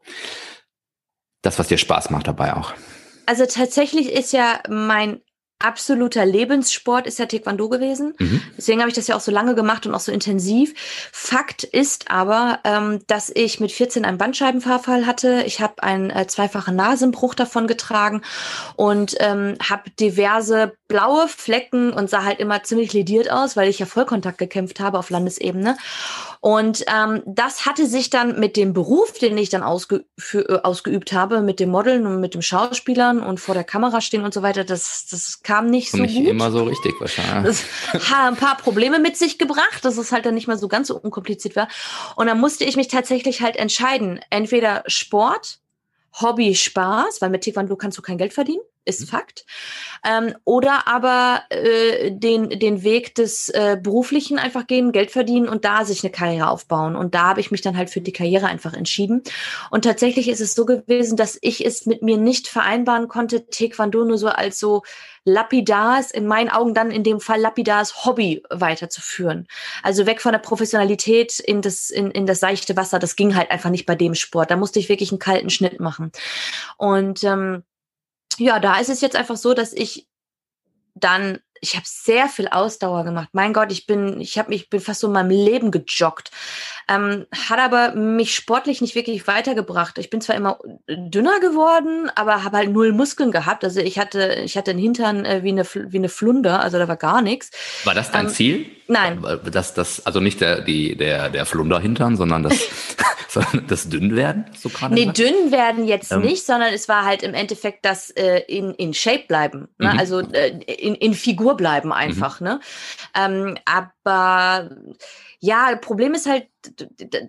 [1.42, 2.74] das, was dir Spaß macht dabei auch?
[3.26, 5.20] Also tatsächlich ist ja mein
[5.58, 8.14] absoluter Lebenssport ist ja Taekwondo gewesen.
[8.18, 8.42] Mhm.
[8.56, 10.74] Deswegen habe ich das ja auch so lange gemacht und auch so intensiv.
[11.12, 15.44] Fakt ist aber, ähm, dass ich mit 14 einen Bandscheibenvorfall hatte.
[15.46, 18.22] Ich habe einen äh, zweifachen Nasenbruch davon getragen
[18.76, 23.78] und ähm, habe diverse blaue Flecken und sah halt immer ziemlich lediert aus, weil ich
[23.78, 25.76] ja Vollkontakt gekämpft habe auf Landesebene.
[26.40, 30.60] Und ähm, das hatte sich dann mit dem Beruf, den ich dann ausge für, äh,
[30.62, 34.32] ausgeübt habe, mit dem Modeln und mit dem Schauspielern und vor der Kamera stehen und
[34.32, 36.26] so weiter, das, das kam nicht so nicht gut.
[36.26, 37.62] immer so richtig wahrscheinlich.
[37.92, 40.66] Das hat ein paar Probleme mit sich gebracht, dass es halt dann nicht mehr so
[40.66, 41.68] ganz so unkompliziert war.
[42.16, 45.60] Und dann musste ich mich tatsächlich halt entscheiden, entweder Sport,
[46.20, 49.10] Hobby, Spaß, weil mit Taekwondo kannst du kein Geld verdienen ist.
[49.10, 49.44] Fakt.
[50.04, 55.64] Ähm, oder aber äh, den, den Weg des äh, Beruflichen einfach gehen, Geld verdienen und
[55.64, 56.96] da sich eine Karriere aufbauen.
[56.96, 59.22] Und da habe ich mich dann halt für die Karriere einfach entschieden.
[59.70, 64.04] Und tatsächlich ist es so gewesen, dass ich es mit mir nicht vereinbaren konnte, Taekwondo
[64.04, 64.82] nur so als so
[65.24, 69.46] lapidars, in meinen Augen dann in dem Fall lapidars Hobby weiterzuführen.
[69.82, 72.98] Also weg von der Professionalität in das, in, in das seichte Wasser.
[72.98, 74.50] Das ging halt einfach nicht bei dem Sport.
[74.50, 76.12] Da musste ich wirklich einen kalten Schnitt machen.
[76.78, 77.64] Und ähm,
[78.38, 80.08] ja, da ist es jetzt einfach so, dass ich
[80.94, 83.28] dann ich habe sehr viel Ausdauer gemacht.
[83.32, 86.30] Mein Gott, ich bin, ich habe mich, bin fast so in meinem Leben gejoggt.
[86.88, 89.98] Ähm, hat aber mich sportlich nicht wirklich weitergebracht.
[89.98, 90.58] Ich bin zwar immer
[90.88, 93.64] dünner geworden, aber habe halt null Muskeln gehabt.
[93.64, 96.86] Also ich hatte, ich hatte einen Hintern äh, wie eine wie eine Flunder, also da
[96.86, 97.50] war gar nichts.
[97.84, 98.66] War das dein ähm, Ziel?
[98.88, 99.24] Nein.
[99.50, 102.68] Das, das, also nicht der, die, der, der Flunderhintern, sondern das,
[103.28, 104.94] sondern das Dünnwerden, so gerade.
[104.94, 105.18] Nee, gesagt?
[105.18, 106.22] dünn werden jetzt ähm.
[106.22, 109.68] nicht, sondern es war halt im Endeffekt das äh, in, in Shape bleiben.
[109.78, 109.92] Ne?
[109.92, 109.98] Mhm.
[109.98, 112.46] Also äh, in, in Figur bleiben einfach, mhm.
[112.46, 112.60] ne?
[113.14, 114.70] Ähm, aber
[115.38, 116.48] ja, Problem ist halt,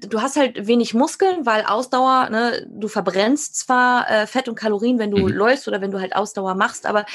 [0.10, 4.98] du hast halt wenig Muskeln, weil Ausdauer, ne, du verbrennst zwar äh, Fett und Kalorien,
[5.00, 5.30] wenn du mhm.
[5.30, 7.06] läufst oder wenn du halt Ausdauer machst, aber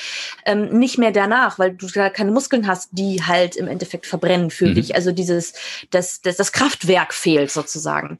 [0.45, 4.51] ähm, nicht mehr danach, weil du da keine Muskeln hast, die halt im Endeffekt verbrennen
[4.51, 4.75] für mhm.
[4.75, 4.95] dich.
[4.95, 5.55] Also dieses,
[5.91, 8.19] das, das, das Kraftwerk fehlt sozusagen.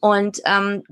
[0.00, 0.82] Und ähm,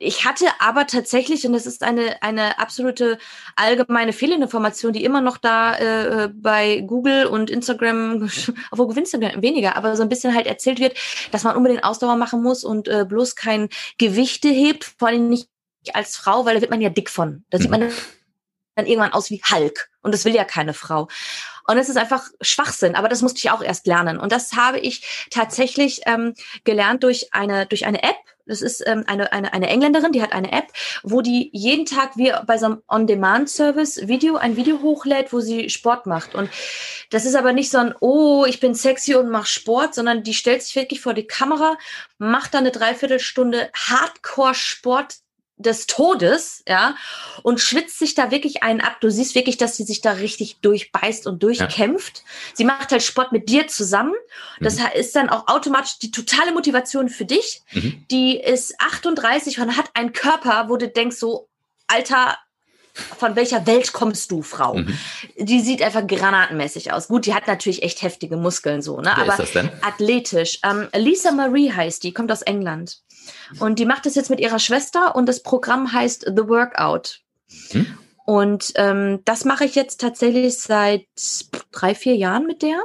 [0.00, 3.18] ich hatte aber tatsächlich, und das ist eine, eine absolute
[3.54, 8.28] allgemeine Fehlinformation, die immer noch da äh, bei Google und Instagram,
[8.70, 10.96] obwohl gewinnst du weniger, aber so ein bisschen halt erzählt wird,
[11.30, 13.68] dass man unbedingt Ausdauer machen muss und äh, bloß kein
[13.98, 15.48] Gewichte hebt, vor allem nicht
[15.92, 17.44] als Frau, weil da wird man ja dick von.
[17.50, 17.92] Da sieht man mhm.
[18.74, 19.90] dann irgendwann aus wie Hulk.
[20.02, 21.08] Und das will ja keine Frau.
[21.66, 24.18] Und es ist einfach Schwachsinn, aber das musste ich auch erst lernen.
[24.18, 26.34] Und das habe ich tatsächlich ähm,
[26.64, 28.16] gelernt durch eine, durch eine App.
[28.46, 30.66] Das ist ähm, eine, eine, eine Engländerin, die hat eine App,
[31.02, 35.70] wo die jeden Tag wie bei so einem On-Demand-Service Video, ein Video hochlädt, wo sie
[35.70, 36.34] Sport macht.
[36.34, 36.50] Und
[37.10, 40.34] das ist aber nicht so ein, oh, ich bin sexy und mache Sport, sondern die
[40.34, 41.78] stellt sich wirklich vor die Kamera,
[42.18, 45.23] macht dann eine Dreiviertelstunde Hardcore-Sport
[45.56, 46.96] des Todes, ja,
[47.42, 48.96] und schwitzt sich da wirklich einen ab.
[49.00, 52.18] Du siehst wirklich, dass sie sich da richtig durchbeißt und durchkämpft.
[52.18, 52.24] Ja.
[52.54, 54.14] Sie macht halt Sport mit dir zusammen.
[54.60, 54.86] Das mhm.
[54.94, 57.62] ist dann auch automatisch die totale Motivation für dich.
[57.72, 58.04] Mhm.
[58.10, 61.48] Die ist 38 und hat einen Körper, wo du denkst so,
[61.86, 62.36] Alter,
[62.94, 64.74] von welcher Welt kommst du, Frau?
[64.74, 64.98] Mhm.
[65.36, 67.08] Die sieht einfach granatenmäßig aus.
[67.08, 69.12] Gut, die hat natürlich echt heftige Muskeln so, ne?
[69.16, 70.60] Wer aber athletisch.
[70.64, 72.98] Ähm, Lisa Marie heißt die, kommt aus England.
[73.60, 77.20] Und die macht das jetzt mit ihrer Schwester und das Programm heißt The Workout.
[77.70, 77.98] Hm?
[78.26, 81.06] Und ähm, das mache ich jetzt tatsächlich seit
[81.72, 82.78] drei, vier Jahren mit der.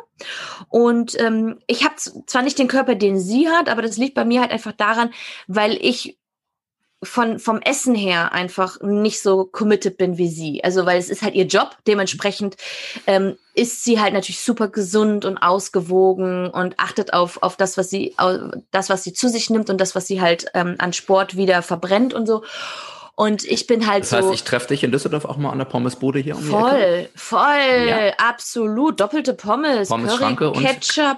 [0.67, 4.25] Und ähm, ich habe zwar nicht den Körper, den sie hat, aber das liegt bei
[4.25, 5.11] mir halt einfach daran,
[5.47, 6.19] weil ich
[7.01, 10.63] von, vom Essen her einfach nicht so committed bin wie sie.
[10.63, 11.77] Also, weil es ist halt ihr Job.
[11.87, 12.57] Dementsprechend
[13.07, 17.89] ähm, ist sie halt natürlich super gesund und ausgewogen und achtet auf, auf das, was
[17.89, 18.15] sie,
[18.71, 21.61] das, was sie zu sich nimmt und das, was sie halt ähm, an Sport wieder
[21.61, 22.43] verbrennt und so.
[23.19, 24.15] Und ich bin halt das so.
[24.15, 27.09] Das heißt, ich treffe dich in Düsseldorf auch mal an der Pommesbude hier um Voll,
[27.15, 28.13] voll, ja.
[28.17, 29.01] absolut.
[29.01, 31.17] Doppelte Pommes, Pommes Curry, Ketchup,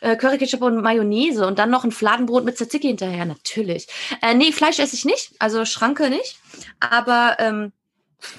[0.00, 3.88] äh, Curry Ketchup und Mayonnaise und dann noch ein Fladenbrot mit Tzatziki hinterher, natürlich.
[4.22, 6.38] Äh, nee, Fleisch esse ich nicht, also Schranke nicht.
[6.78, 7.72] Aber ähm,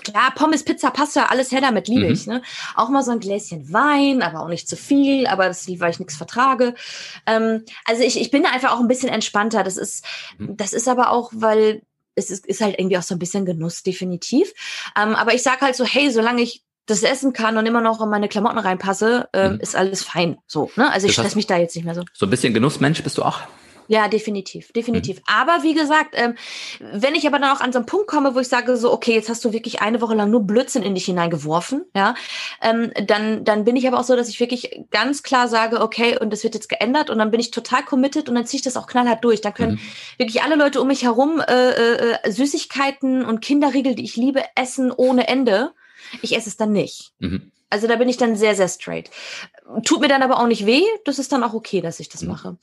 [0.04, 2.14] Klar, Pommes, Pizza, Pasta, alles her damit, liebe mhm.
[2.14, 2.28] ich.
[2.28, 2.44] Ne?
[2.76, 5.90] Auch mal so ein Gläschen Wein, aber auch nicht zu viel, aber das liegt, weil
[5.90, 6.76] ich nichts vertrage.
[7.26, 9.64] Ähm, also ich, ich bin da einfach auch ein bisschen entspannter.
[9.64, 10.06] Das ist,
[10.38, 10.56] mhm.
[10.56, 11.82] das ist aber auch, weil
[12.16, 14.54] es ist, ist halt irgendwie auch so ein bisschen Genuss, definitiv.
[14.98, 18.02] Ähm, aber ich sage halt so, hey, solange ich das essen kann und immer noch
[18.02, 19.60] in meine Klamotten reinpasse, äh, mhm.
[19.60, 20.38] ist alles fein.
[20.48, 20.92] So, ne?
[20.92, 22.04] Also ich stress mich da jetzt nicht mehr so.
[22.14, 23.42] So ein bisschen Genussmensch bist du auch?
[23.92, 25.18] Ja, definitiv, definitiv.
[25.18, 25.24] Mhm.
[25.26, 26.36] Aber wie gesagt, ähm,
[26.80, 29.14] wenn ich aber dann auch an so einen Punkt komme, wo ich sage so, okay,
[29.14, 32.16] jetzt hast du wirklich eine Woche lang nur Blödsinn in dich hineingeworfen, ja,
[32.62, 36.18] ähm, dann, dann bin ich aber auch so, dass ich wirklich ganz klar sage, okay,
[36.18, 38.64] und das wird jetzt geändert und dann bin ich total committed und dann ziehe ich
[38.64, 39.42] das auch knallhart durch.
[39.42, 39.80] Dann können mhm.
[40.20, 44.42] wirklich alle Leute um mich herum äh, äh, äh, Süßigkeiten und Kinderriegel, die ich liebe,
[44.56, 45.74] essen ohne Ende.
[46.22, 47.14] Ich esse es dann nicht.
[47.20, 47.52] Mhm.
[47.70, 49.10] Also da bin ich dann sehr, sehr straight.
[49.86, 50.84] Tut mir dann aber auch nicht weh.
[51.06, 52.30] Das ist dann auch okay, dass ich das mhm.
[52.30, 52.58] mache.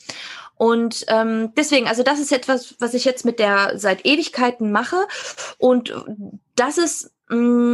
[0.56, 5.06] Und ähm, deswegen, also das ist etwas, was ich jetzt mit der seit Ewigkeiten mache.
[5.56, 5.94] Und
[6.56, 7.72] das ist, mh, mm,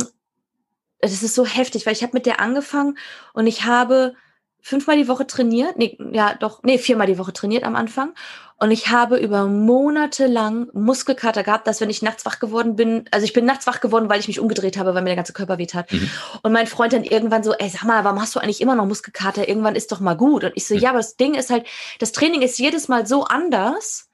[1.01, 2.97] das ist so heftig, weil ich habe mit der angefangen
[3.35, 4.15] und ich habe
[4.61, 5.77] fünfmal die Woche trainiert.
[5.77, 8.15] Nee, ja, doch, nee, viermal die Woche trainiert am Anfang.
[8.59, 13.05] Und ich habe über Monate lang Muskelkater gehabt, dass wenn ich nachts wach geworden bin,
[13.11, 15.33] also ich bin nachts wach geworden, weil ich mich umgedreht habe, weil mir der ganze
[15.33, 15.93] Körper weht hat.
[15.93, 16.09] Mhm.
[16.43, 18.87] Und mein Freund dann irgendwann so, ey, sag mal, warum hast du eigentlich immer noch
[18.87, 19.49] Muskelkater?
[19.49, 20.45] Irgendwann ist doch mal gut.
[20.45, 20.81] Und ich so, mhm.
[20.81, 21.67] ja, aber das Ding ist halt,
[21.99, 24.09] das Training ist jedes Mal so anders.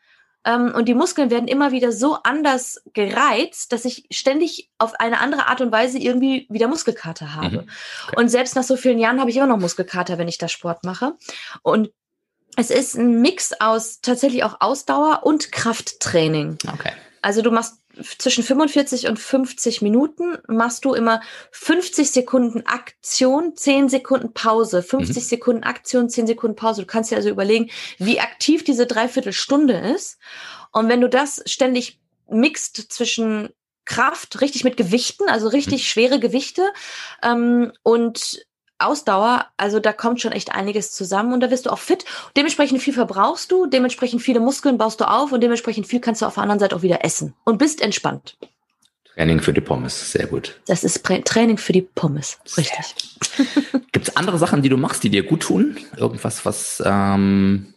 [0.45, 5.21] Ähm, und die Muskeln werden immer wieder so anders gereizt, dass ich ständig auf eine
[5.21, 7.63] andere Art und Weise irgendwie wieder Muskelkater habe.
[7.63, 7.71] Mhm.
[8.07, 8.17] Okay.
[8.17, 10.85] Und selbst nach so vielen Jahren habe ich immer noch Muskelkater, wenn ich da Sport
[10.85, 11.13] mache.
[11.63, 11.91] Und
[12.57, 16.59] es ist ein Mix aus tatsächlich auch Ausdauer und Krafttraining.
[16.73, 16.93] Okay.
[17.23, 17.75] Also du machst
[18.19, 21.21] zwischen 45 und 50 Minuten machst du immer
[21.51, 25.21] 50 Sekunden Aktion, 10 Sekunden Pause, 50 mhm.
[25.21, 26.83] Sekunden Aktion, 10 Sekunden Pause.
[26.83, 30.19] Du kannst dir also überlegen, wie aktiv diese Dreiviertelstunde ist.
[30.73, 33.51] Und wenn du das ständig mixt zwischen
[33.85, 35.87] Kraft, richtig mit Gewichten, also richtig mhm.
[35.87, 36.63] schwere Gewichte
[37.23, 38.47] ähm, und
[38.81, 42.05] Ausdauer, also da kommt schon echt einiges zusammen und da wirst du auch fit.
[42.37, 46.27] Dementsprechend viel verbrauchst du, dementsprechend viele Muskeln baust du auf und dementsprechend viel kannst du
[46.27, 48.37] auf der anderen Seite auch wieder essen und bist entspannt.
[49.15, 50.61] Training für die Pommes, sehr gut.
[50.67, 52.95] Das ist Training für die Pommes, richtig.
[53.93, 55.77] Gibt es andere Sachen, die du machst, die dir gut tun?
[55.97, 56.83] Irgendwas, was...
[56.85, 57.75] Ähm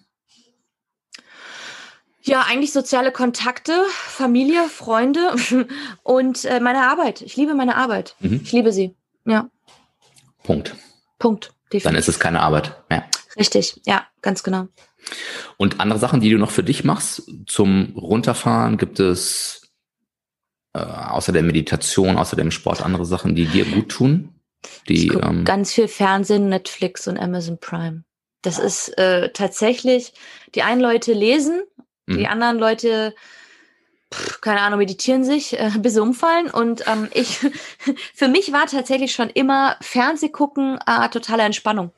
[2.25, 5.35] ja, eigentlich soziale Kontakte, Familie, Freunde
[6.03, 7.21] und äh, meine Arbeit.
[7.21, 8.15] Ich liebe meine Arbeit.
[8.21, 8.39] Mhm.
[8.43, 8.95] Ich liebe sie.
[9.25, 9.49] Ja.
[10.43, 10.75] Punkt.
[11.23, 11.53] Punkt.
[11.71, 11.83] Definitiv.
[11.83, 13.05] Dann ist es keine Arbeit mehr.
[13.37, 14.67] Richtig, ja, ganz genau.
[15.55, 19.71] Und andere Sachen, die du noch für dich machst zum Runterfahren, gibt es
[20.73, 24.35] äh, außer der Meditation, außer dem Sport andere Sachen, die dir gut tun?
[24.89, 28.03] Die, ich ähm, ganz viel Fernsehen, Netflix und Amazon Prime.
[28.41, 30.13] Das ist äh, tatsächlich,
[30.55, 31.61] die einen Leute lesen,
[32.05, 32.25] die mhm.
[32.25, 33.15] anderen Leute
[34.41, 36.49] keine Ahnung, meditieren sich, äh, bis sie umfallen.
[36.49, 37.39] Und ähm, ich,
[38.13, 41.91] für mich war tatsächlich schon immer Fernseh gucken äh, totale Entspannung.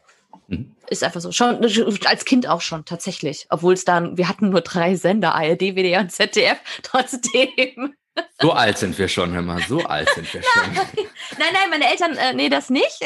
[0.48, 0.76] Mhm.
[0.90, 1.32] Ist einfach so.
[1.32, 1.66] Schon
[2.06, 3.48] als Kind auch schon, tatsächlich.
[3.50, 7.96] Obwohl es dann, wir hatten nur drei Sender, ARD, WDR und ZDF, trotzdem.
[8.40, 10.74] So alt sind wir schon, hör mal, so alt sind wir schon.
[10.74, 13.00] Nein, nein, meine Eltern, äh, nee, das nicht.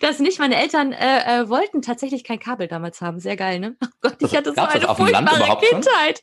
[0.00, 0.38] das nicht.
[0.38, 3.20] Meine Eltern äh, äh, wollten tatsächlich kein Kabel damals haben.
[3.20, 3.76] Sehr geil, ne?
[3.84, 6.22] Oh Gott, ich hatte so eine furchtbare Kindheit.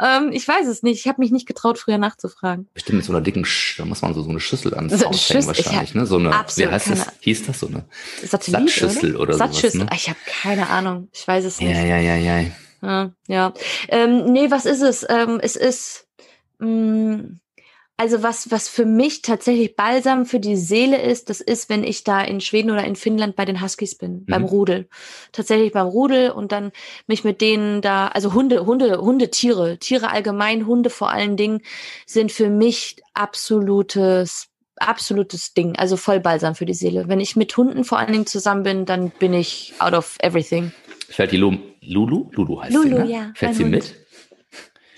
[0.00, 1.00] Ähm, ich weiß es nicht.
[1.00, 2.68] Ich habe mich nicht getraut, früher nachzufragen.
[2.72, 5.06] Bestimmt mit so einer dicken, Sch da muss man so, so eine Schüssel ans so
[5.06, 6.06] Haus hängen wahrscheinlich, ne?
[6.06, 7.06] So eine, wie heißt das?
[7.20, 7.84] Hieß das so eine
[8.24, 9.80] Satellit, Sattschüssel oder, oder Sattschüssel.
[9.80, 9.96] sowas, ne?
[9.96, 11.08] Ich habe keine Ahnung.
[11.12, 11.70] Ich weiß es nicht.
[11.70, 12.44] Ja, ja, ja, ja.
[12.82, 13.52] Ja, ja.
[13.88, 15.06] Ähm, nee, was ist es?
[15.08, 16.06] Ähm, es ist,
[16.58, 16.99] mh, mm,
[18.00, 22.02] also was, was für mich tatsächlich Balsam für die Seele ist, das ist, wenn ich
[22.02, 24.24] da in Schweden oder in Finnland bei den Huskies bin, mhm.
[24.26, 24.88] beim Rudel.
[25.32, 26.72] Tatsächlich beim Rudel und dann
[27.06, 31.60] mich mit denen da, also Hunde, Hunde, Hundetiere, Tiere allgemein, Hunde vor allen Dingen,
[32.06, 35.76] sind für mich absolutes, absolutes Ding.
[35.76, 37.06] Also voll Balsam für die Seele.
[37.06, 40.72] Wenn ich mit Hunden vor allen Dingen zusammen bin, dann bin ich out of everything.
[41.10, 42.30] Fällt die Lulu?
[42.32, 43.12] Lulu heißt Lulu, sie, ne?
[43.12, 43.32] ja.
[43.34, 43.72] Fällt sie Hund.
[43.72, 43.94] mit?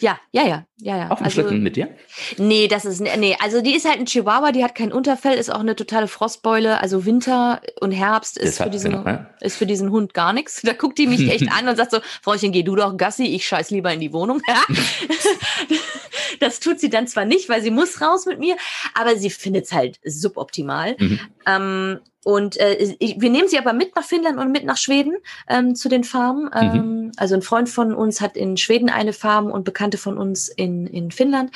[0.02, 1.08] Ja, ja, ja, ja, ja.
[1.10, 1.88] Auf dem also, Schlitten mit dir?
[2.36, 5.48] Nee, das ist, nee, also die ist halt ein Chihuahua, die hat kein Unterfell, ist
[5.48, 6.80] auch eine totale Frostbeule.
[6.80, 9.30] Also Winter und Herbst ist, für, diesen, genau, ja.
[9.40, 10.60] ist für diesen Hund gar nichts.
[10.62, 13.46] Da guckt die mich echt an und sagt so, Frauchen, geh du doch Gassi, ich
[13.46, 14.42] scheiß lieber in die Wohnung.
[16.40, 18.56] Das tut sie dann zwar nicht, weil sie muss raus mit mir,
[18.94, 20.96] aber sie findet es halt suboptimal.
[20.98, 21.20] Mhm.
[21.46, 25.16] Ähm, und äh, wir nehmen sie aber mit nach Finnland und mit nach Schweden
[25.48, 26.44] ähm, zu den Farmen.
[26.44, 26.50] Mhm.
[26.52, 30.48] Ähm, also ein Freund von uns hat in Schweden eine Farm und Bekannte von uns
[30.48, 31.50] in, in Finnland.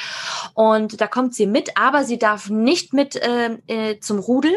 [0.54, 4.52] Und da kommt sie mit, aber sie darf nicht mit äh, äh, zum Rudel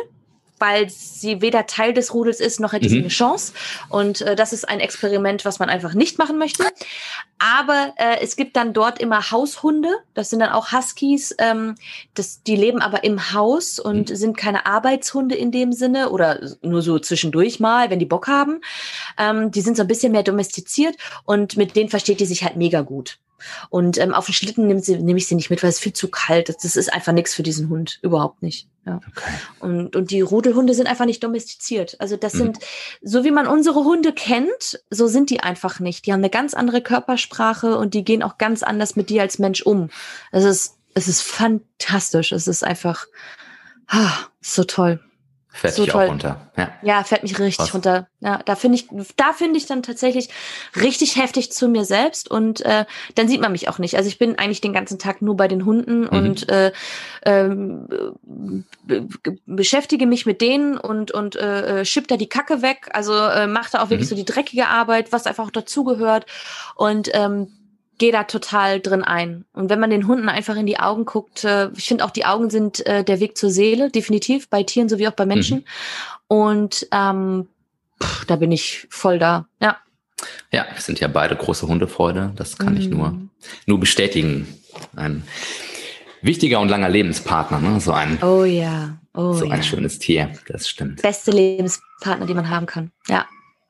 [0.60, 2.90] weil sie weder Teil des Rudels ist, noch hätte mhm.
[2.90, 3.54] sie eine Chance.
[3.90, 6.64] Und äh, das ist ein Experiment, was man einfach nicht machen möchte.
[7.40, 9.90] Aber äh, es gibt dann dort immer Haushunde.
[10.14, 11.34] Das sind dann auch Huskies.
[11.40, 11.76] Ähm,
[12.14, 14.16] das, die leben aber im Haus und mhm.
[14.16, 18.62] sind keine Arbeitshunde in dem Sinne oder nur so zwischendurch mal, wenn die Bock haben.
[19.18, 22.58] Ähm, die sind so ein bisschen mehr domestiziert und mit denen versteht die sich halt
[22.58, 23.20] mega gut.
[23.70, 26.10] Und ähm, auf den Schlitten nehme nehm ich sie nicht mit, weil es viel zu
[26.10, 26.64] kalt ist.
[26.64, 28.00] Das ist einfach nichts für diesen Hund.
[28.02, 28.68] Überhaupt nicht.
[28.86, 29.00] Ja.
[29.08, 29.32] Okay.
[29.60, 31.96] Und, und die Rudelhunde sind einfach nicht domestiziert.
[32.00, 32.38] Also das mhm.
[32.40, 32.60] sind,
[33.02, 36.06] so wie man unsere Hunde kennt, so sind die einfach nicht.
[36.06, 39.40] Die haben eine ganz andere Körpersprache und die gehen auch ganz anders mit dir als
[39.40, 39.90] Mensch um.
[40.32, 42.32] Es ist, es ist fantastisch.
[42.32, 43.06] Es ist einfach
[43.88, 44.12] ah,
[44.42, 45.00] so toll.
[45.60, 46.06] Fährt so dich toll.
[46.06, 46.52] auch runter.
[46.56, 46.72] Ja.
[46.82, 47.74] ja, fährt mich richtig Was?
[47.74, 48.08] runter.
[48.22, 48.88] Ja, da finde ich,
[49.18, 50.30] da finde ich dann tatsächlich
[50.80, 52.86] richtig heftig zu mir selbst und äh,
[53.16, 53.98] dann sieht man mich auch nicht.
[53.98, 56.08] Also ich bin eigentlich den ganzen Tag nur bei den Hunden mhm.
[56.08, 56.72] und äh,
[57.26, 57.88] ähm,
[59.46, 62.90] beschäftige mich mit denen und und äh, schipp da die Kacke weg.
[62.94, 64.12] Also äh, mache da auch wirklich mhm.
[64.12, 66.26] so die dreckige Arbeit, was einfach auch dazugehört
[66.76, 67.59] und ähm,
[68.00, 69.46] gehe da total drin ein.
[69.54, 72.26] Und wenn man den Hunden einfach in die Augen guckt, äh, ich finde auch die
[72.26, 75.60] Augen sind äh, der Weg zur Seele, definitiv, bei Tieren sowie auch bei Menschen.
[75.60, 75.64] Mhm.
[76.28, 77.48] Und ähm,
[78.02, 79.48] pff, da bin ich voll da.
[79.62, 79.78] Ja.
[80.52, 82.34] Ja, wir sind ja beide große Hundefreude.
[82.36, 82.80] Das kann mhm.
[82.80, 83.30] ich nur, mhm.
[83.66, 84.48] nur bestätigen.
[84.96, 85.24] Ein
[86.22, 87.80] wichtiger und langer Lebenspartner, ne?
[87.80, 89.52] So ein, oh ja, oh so ja.
[89.52, 90.34] ein schönes Tier.
[90.48, 91.02] Das stimmt.
[91.02, 92.92] Beste Lebenspartner, die man haben kann.
[93.08, 93.26] Ja,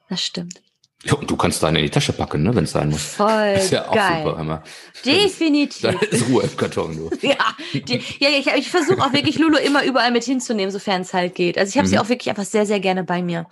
[0.09, 0.61] das stimmt.
[1.03, 3.03] Ja, und du kannst deine in die Tasche packen, ne, wenn es sein muss.
[3.03, 4.23] Voll ist ja auch geil.
[4.23, 4.63] super, Hammer.
[5.05, 5.81] Definitiv.
[5.81, 7.09] Da ist Ruhe im Karton, du.
[7.25, 7.37] ja,
[7.73, 11.35] die, ja, ich, ich versuche auch wirklich Lulu immer überall mit hinzunehmen, sofern es halt
[11.35, 11.57] geht.
[11.57, 11.91] Also ich habe mhm.
[11.91, 13.45] sie auch wirklich einfach sehr, sehr gerne bei mir.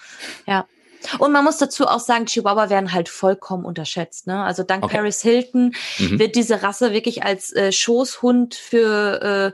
[0.45, 0.67] Ja.
[1.19, 4.27] Und man muss dazu auch sagen, Chihuahua werden halt vollkommen unterschätzt.
[4.27, 4.43] Ne?
[4.43, 4.97] Also dank okay.
[4.97, 6.19] Paris Hilton mhm.
[6.19, 9.53] wird diese Rasse wirklich als äh, Schoßhund für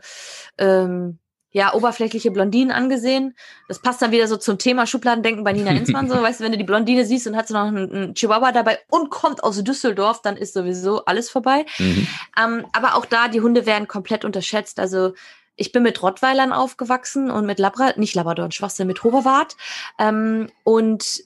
[0.58, 1.20] äh, ähm,
[1.54, 3.36] ja, oberflächliche Blondinen angesehen.
[3.68, 6.10] Das passt dann wieder so zum Thema Schubladendenken bei Nina Enzmann.
[6.10, 8.52] So, weißt du, wenn du die Blondine siehst und hat sie noch einen, einen, Chihuahua
[8.52, 11.66] dabei und kommt aus Düsseldorf, dann ist sowieso alles vorbei.
[11.78, 12.08] Mhm.
[12.44, 14.80] Ähm, aber auch da, die Hunde werden komplett unterschätzt.
[14.80, 15.14] Also
[15.56, 19.56] ich bin mit Rottweilern aufgewachsen und mit Labra, nicht Labrador, Schwachsinn, mit Hoverwart.
[20.00, 21.24] Ähm, und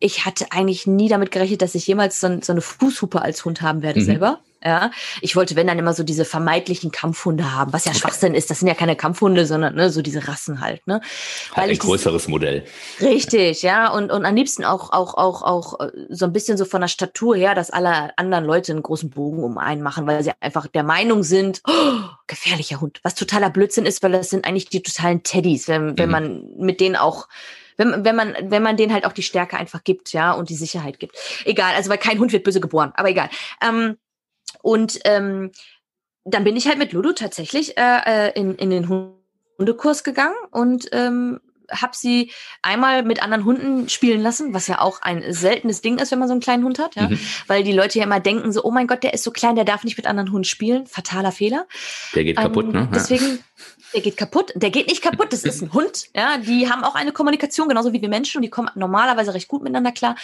[0.00, 3.62] ich hatte eigentlich nie damit gerechnet, dass ich jemals so, so eine Fußhupe als Hund
[3.62, 4.04] haben werde mhm.
[4.04, 4.40] selber.
[4.64, 4.90] Ja,
[5.20, 8.00] ich wollte, wenn dann immer so diese vermeintlichen Kampfhunde haben, was ja okay.
[8.00, 8.50] Schwachsinn ist.
[8.50, 10.84] Das sind ja keine Kampfhunde, sondern ne, so diese Rassen halt.
[10.88, 11.00] Ne,
[11.54, 12.64] halt ein größeres dieses, Modell.
[13.00, 16.64] Richtig, ja, und und am liebsten auch auch auch auch äh, so ein bisschen so
[16.64, 20.24] von der Statur her, dass alle anderen Leute einen großen Bogen um einen machen, weil
[20.24, 24.46] sie einfach der Meinung sind, oh, gefährlicher Hund, was totaler Blödsinn ist, weil das sind
[24.46, 26.12] eigentlich die totalen Teddys, wenn wenn mhm.
[26.12, 27.28] man mit denen auch
[27.76, 30.54] wenn, wenn man, wenn man denen halt auch die Stärke einfach gibt, ja, und die
[30.54, 31.16] Sicherheit gibt.
[31.44, 33.28] Egal, also weil kein Hund wird böse geboren, aber egal.
[33.62, 33.96] Ähm,
[34.62, 35.52] und ähm,
[36.24, 38.88] dann bin ich halt mit Ludo tatsächlich äh, äh in, in den
[39.58, 41.40] Hundekurs gegangen und ähm,
[41.70, 46.10] habe sie einmal mit anderen Hunden spielen lassen, was ja auch ein seltenes Ding ist,
[46.10, 47.18] wenn man so einen kleinen Hund hat, ja, mhm.
[47.46, 49.64] weil die Leute ja immer denken so, oh mein Gott, der ist so klein, der
[49.64, 51.66] darf nicht mit anderen Hunden spielen, fataler Fehler.
[52.14, 52.88] Der geht kaputt, ähm, ne?
[52.94, 53.42] Deswegen,
[53.94, 56.94] der geht kaputt, der geht nicht kaputt, das ist ein Hund, ja, die haben auch
[56.94, 60.16] eine Kommunikation genauso wie wir Menschen und die kommen normalerweise recht gut miteinander klar,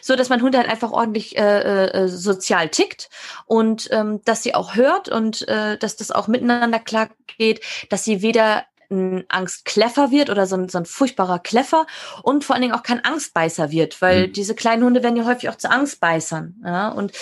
[0.00, 3.10] so dass mein Hund halt einfach ordentlich äh, äh, sozial tickt
[3.46, 8.04] und ähm, dass sie auch hört und äh, dass das auch miteinander klar geht, dass
[8.04, 11.86] sie weder ein Angstkleffer wird oder so ein, so ein furchtbarer Kleffer
[12.22, 14.32] und vor allen Dingen auch kein Angstbeißer wird, weil mhm.
[14.32, 16.62] diese kleinen Hunde werden ja häufig auch zu Angstbeißern.
[16.64, 17.12] Ja, und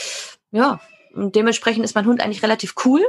[0.50, 0.80] ja,
[1.14, 3.04] und dementsprechend ist mein Hund eigentlich relativ cool.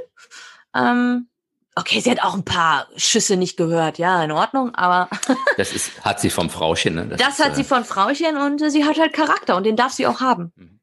[0.76, 1.30] Ähm,
[1.76, 5.10] okay, sie hat auch ein paar Schüsse nicht gehört, ja, in Ordnung, aber.
[5.58, 7.08] das ist, hat sie vom Frauchen, ne?
[7.08, 9.66] Das, das ist, hat sie äh, von Frauchen und äh, sie hat halt Charakter und
[9.66, 10.52] den darf sie auch haben.
[10.56, 10.80] Mhm.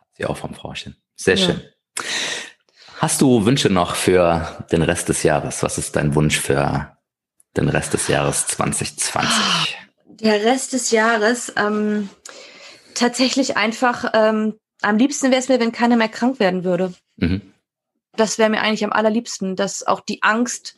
[0.00, 0.96] Hat sie auch vom Frauchen.
[1.16, 1.46] Sehr ja.
[1.46, 1.62] schön.
[2.98, 5.62] Hast du Wünsche noch für den Rest des Jahres?
[5.62, 6.96] Was ist dein Wunsch für
[7.56, 9.76] den Rest des Jahres 2020?
[10.06, 12.08] Der Rest des Jahres, ähm,
[12.94, 16.92] tatsächlich einfach, ähm, am liebsten wäre es mir, wenn keiner mehr krank werden würde.
[17.16, 17.40] Mhm.
[18.16, 20.74] Das wäre mir eigentlich am allerliebsten, dass auch die Angst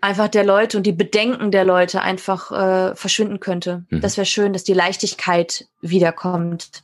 [0.00, 3.84] einfach der Leute und die Bedenken der Leute einfach äh, verschwinden könnte.
[3.90, 4.00] Mhm.
[4.00, 6.83] Das wäre schön, dass die Leichtigkeit wiederkommt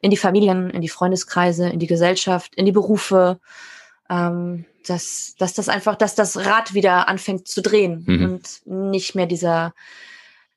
[0.00, 3.38] in die Familien, in die Freundeskreise, in die Gesellschaft, in die Berufe,
[4.08, 8.24] ähm, dass, dass das einfach, dass das Rad wieder anfängt zu drehen mhm.
[8.24, 9.74] und nicht mehr dieser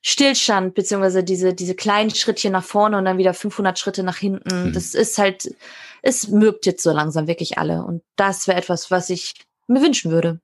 [0.00, 4.68] Stillstand, beziehungsweise diese, diese kleinen Schrittchen nach vorne und dann wieder 500 Schritte nach hinten.
[4.68, 4.72] Mhm.
[4.72, 5.54] Das ist halt,
[6.02, 7.84] es mürbt jetzt so langsam wirklich alle.
[7.84, 9.34] Und das wäre etwas, was ich
[9.66, 10.40] mir wünschen würde.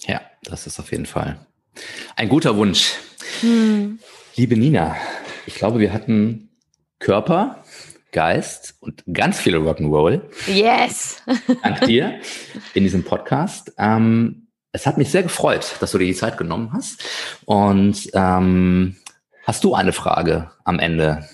[0.00, 1.38] Ja, das ist auf jeden Fall
[2.16, 2.94] ein guter Wunsch.
[3.40, 3.98] Hm.
[4.34, 4.96] Liebe Nina,
[5.46, 6.50] ich glaube, wir hatten
[6.98, 7.64] Körper,
[8.16, 10.22] Geist und ganz viel Rock'n'Roll.
[10.46, 11.22] Yes!
[11.62, 12.18] Dank dir
[12.72, 13.74] in diesem Podcast.
[13.76, 17.04] Ähm, es hat mich sehr gefreut, dass du dir die Zeit genommen hast.
[17.44, 18.96] Und ähm,
[19.44, 21.28] hast du eine Frage am Ende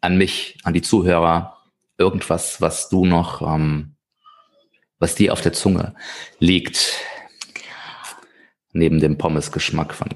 [0.00, 1.58] an mich, an die Zuhörer?
[1.98, 3.94] Irgendwas, was du noch, ähm,
[5.00, 5.94] was dir auf der Zunge
[6.38, 6.94] liegt?
[8.72, 10.08] Neben dem Pommesgeschmack von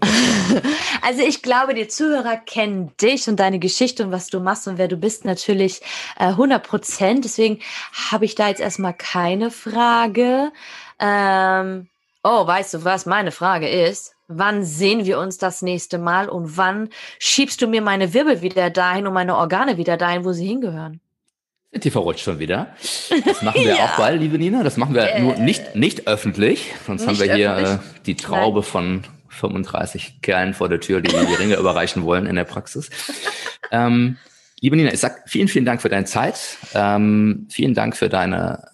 [1.03, 4.79] Also ich glaube, die Zuhörer kennen dich und deine Geschichte und was du machst und
[4.79, 5.81] wer du bist natürlich
[6.19, 7.25] äh, 100 Prozent.
[7.25, 7.59] Deswegen
[8.11, 10.53] habe ich da jetzt erstmal keine Frage.
[11.01, 11.89] Ähm,
[12.27, 14.15] Oh, weißt du, was meine Frage ist?
[14.29, 16.89] Wann sehen wir uns das nächste Mal und wann
[17.19, 21.03] schiebst du mir meine Wirbel wieder dahin und meine Organe wieder dahin, wo sie hingehören?
[21.75, 22.69] Sind die verrutscht schon wieder?
[23.25, 23.85] Das machen wir ja.
[23.87, 24.63] auch bald, liebe Nina.
[24.63, 26.73] Das machen wir äh, nur nicht, nicht öffentlich.
[26.87, 28.69] Sonst nicht haben wir hier äh, die Traube Nein.
[28.69, 32.91] von 35 Kerlen vor der Tür, die die Ringe überreichen wollen in der Praxis.
[33.73, 34.19] Ähm,
[34.61, 36.59] liebe Nina, ich sag vielen, vielen Dank für deine Zeit.
[36.75, 38.69] Ähm, vielen Dank für deine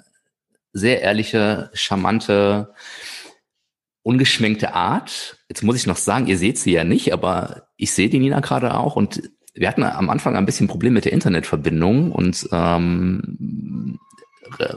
[0.75, 2.75] sehr ehrliche, charmante,
[4.03, 5.39] ungeschminkte Art.
[5.49, 8.41] Jetzt muss ich noch sagen, ihr seht sie ja nicht, aber ich sehe die Nina
[8.41, 9.23] gerade auch und
[9.55, 13.99] wir hatten am Anfang ein bisschen Problem mit der Internetverbindung und ähm,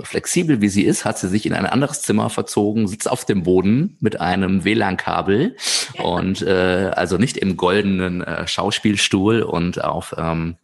[0.04, 3.44] flexibel wie sie ist, hat sie sich in ein anderes Zimmer verzogen, sitzt auf dem
[3.44, 5.56] Boden mit einem WLAN-Kabel
[6.02, 10.58] und äh, also nicht im goldenen äh, Schauspielstuhl und auf ähm,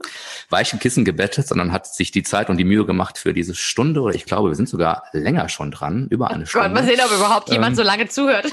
[0.49, 4.01] weichen Kissen gebettet, sondern hat sich die Zeit und die Mühe gemacht für diese Stunde
[4.01, 6.67] oder ich glaube, wir sind sogar länger schon dran, über eine Stunde.
[6.67, 8.47] Gott, mal sehen, ob überhaupt ähm, jemand so lange zuhört.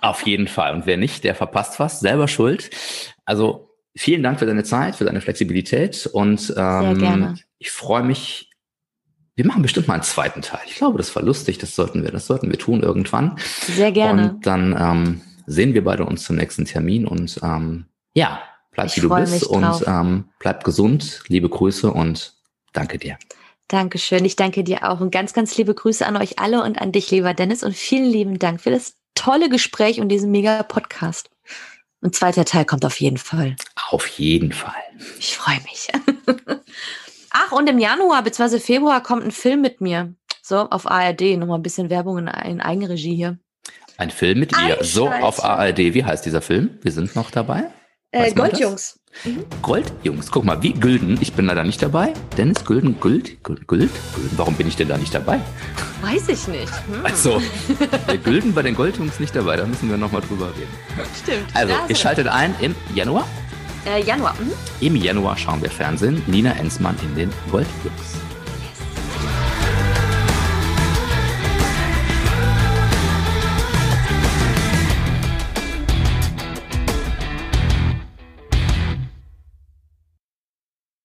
[0.00, 0.74] auf jeden Fall.
[0.74, 2.70] Und wer nicht, der verpasst was, selber schuld.
[3.24, 3.65] Also
[3.96, 8.50] vielen Dank für deine Zeit, für deine Flexibilität und ähm, ich freue mich
[9.36, 10.62] wir machen bestimmt mal einen zweiten Teil.
[10.66, 13.36] Ich glaube, das war lustig, das sollten wir, das sollten wir tun irgendwann.
[13.36, 14.30] Sehr gerne.
[14.30, 17.84] Und dann ähm, sehen wir beide uns zum nächsten Termin und ähm,
[18.14, 18.40] ja,
[18.72, 21.22] bleib ich wie du bist und ähm, bleib gesund.
[21.28, 22.34] Liebe Grüße und
[22.72, 23.18] danke dir.
[23.68, 24.24] Dankeschön.
[24.24, 27.10] Ich danke dir auch und ganz, ganz liebe Grüße an euch alle und an dich,
[27.10, 31.28] lieber Dennis und vielen lieben Dank für das tolle Gespräch und diesen mega Podcast.
[32.02, 33.56] Und zweiter Teil kommt auf jeden Fall.
[33.90, 34.74] Auf jeden Fall.
[35.18, 35.88] Ich freue mich.
[37.30, 38.60] Ach, und im Januar bzw.
[38.60, 40.14] Februar kommt ein Film mit mir.
[40.42, 41.36] So, auf ARD.
[41.36, 43.38] Nochmal ein bisschen Werbung in, in Eigenregie hier.
[43.98, 44.78] Ein Film mit ihr.
[44.82, 45.78] So, auf ARD.
[45.78, 46.78] Wie heißt dieser Film?
[46.82, 47.70] Wir sind noch dabei.
[48.16, 48.98] Äh, Goldjungs.
[49.24, 49.44] Mhm.
[49.60, 50.30] Goldjungs.
[50.30, 51.18] Guck mal, wie Gülden.
[51.20, 52.14] Ich bin leider nicht dabei.
[52.38, 53.90] Dennis Gülden, Gült, Gült, Gülden.
[54.36, 55.40] Warum bin ich denn da nicht dabei?
[56.00, 56.72] Weiß ich nicht.
[56.72, 57.04] Hm.
[57.04, 57.42] Also,
[58.08, 59.56] der Gülden bei den Goldjungs nicht dabei.
[59.56, 61.06] Da müssen wir nochmal drüber reden.
[61.22, 61.44] Stimmt.
[61.54, 63.26] Also, ihr schaltet ein im Januar.
[63.86, 64.34] Äh, Januar.
[64.40, 64.52] Mhm.
[64.80, 66.22] Im Januar schauen wir Fernsehen.
[66.26, 68.16] Nina Enzmann in den Goldjungs.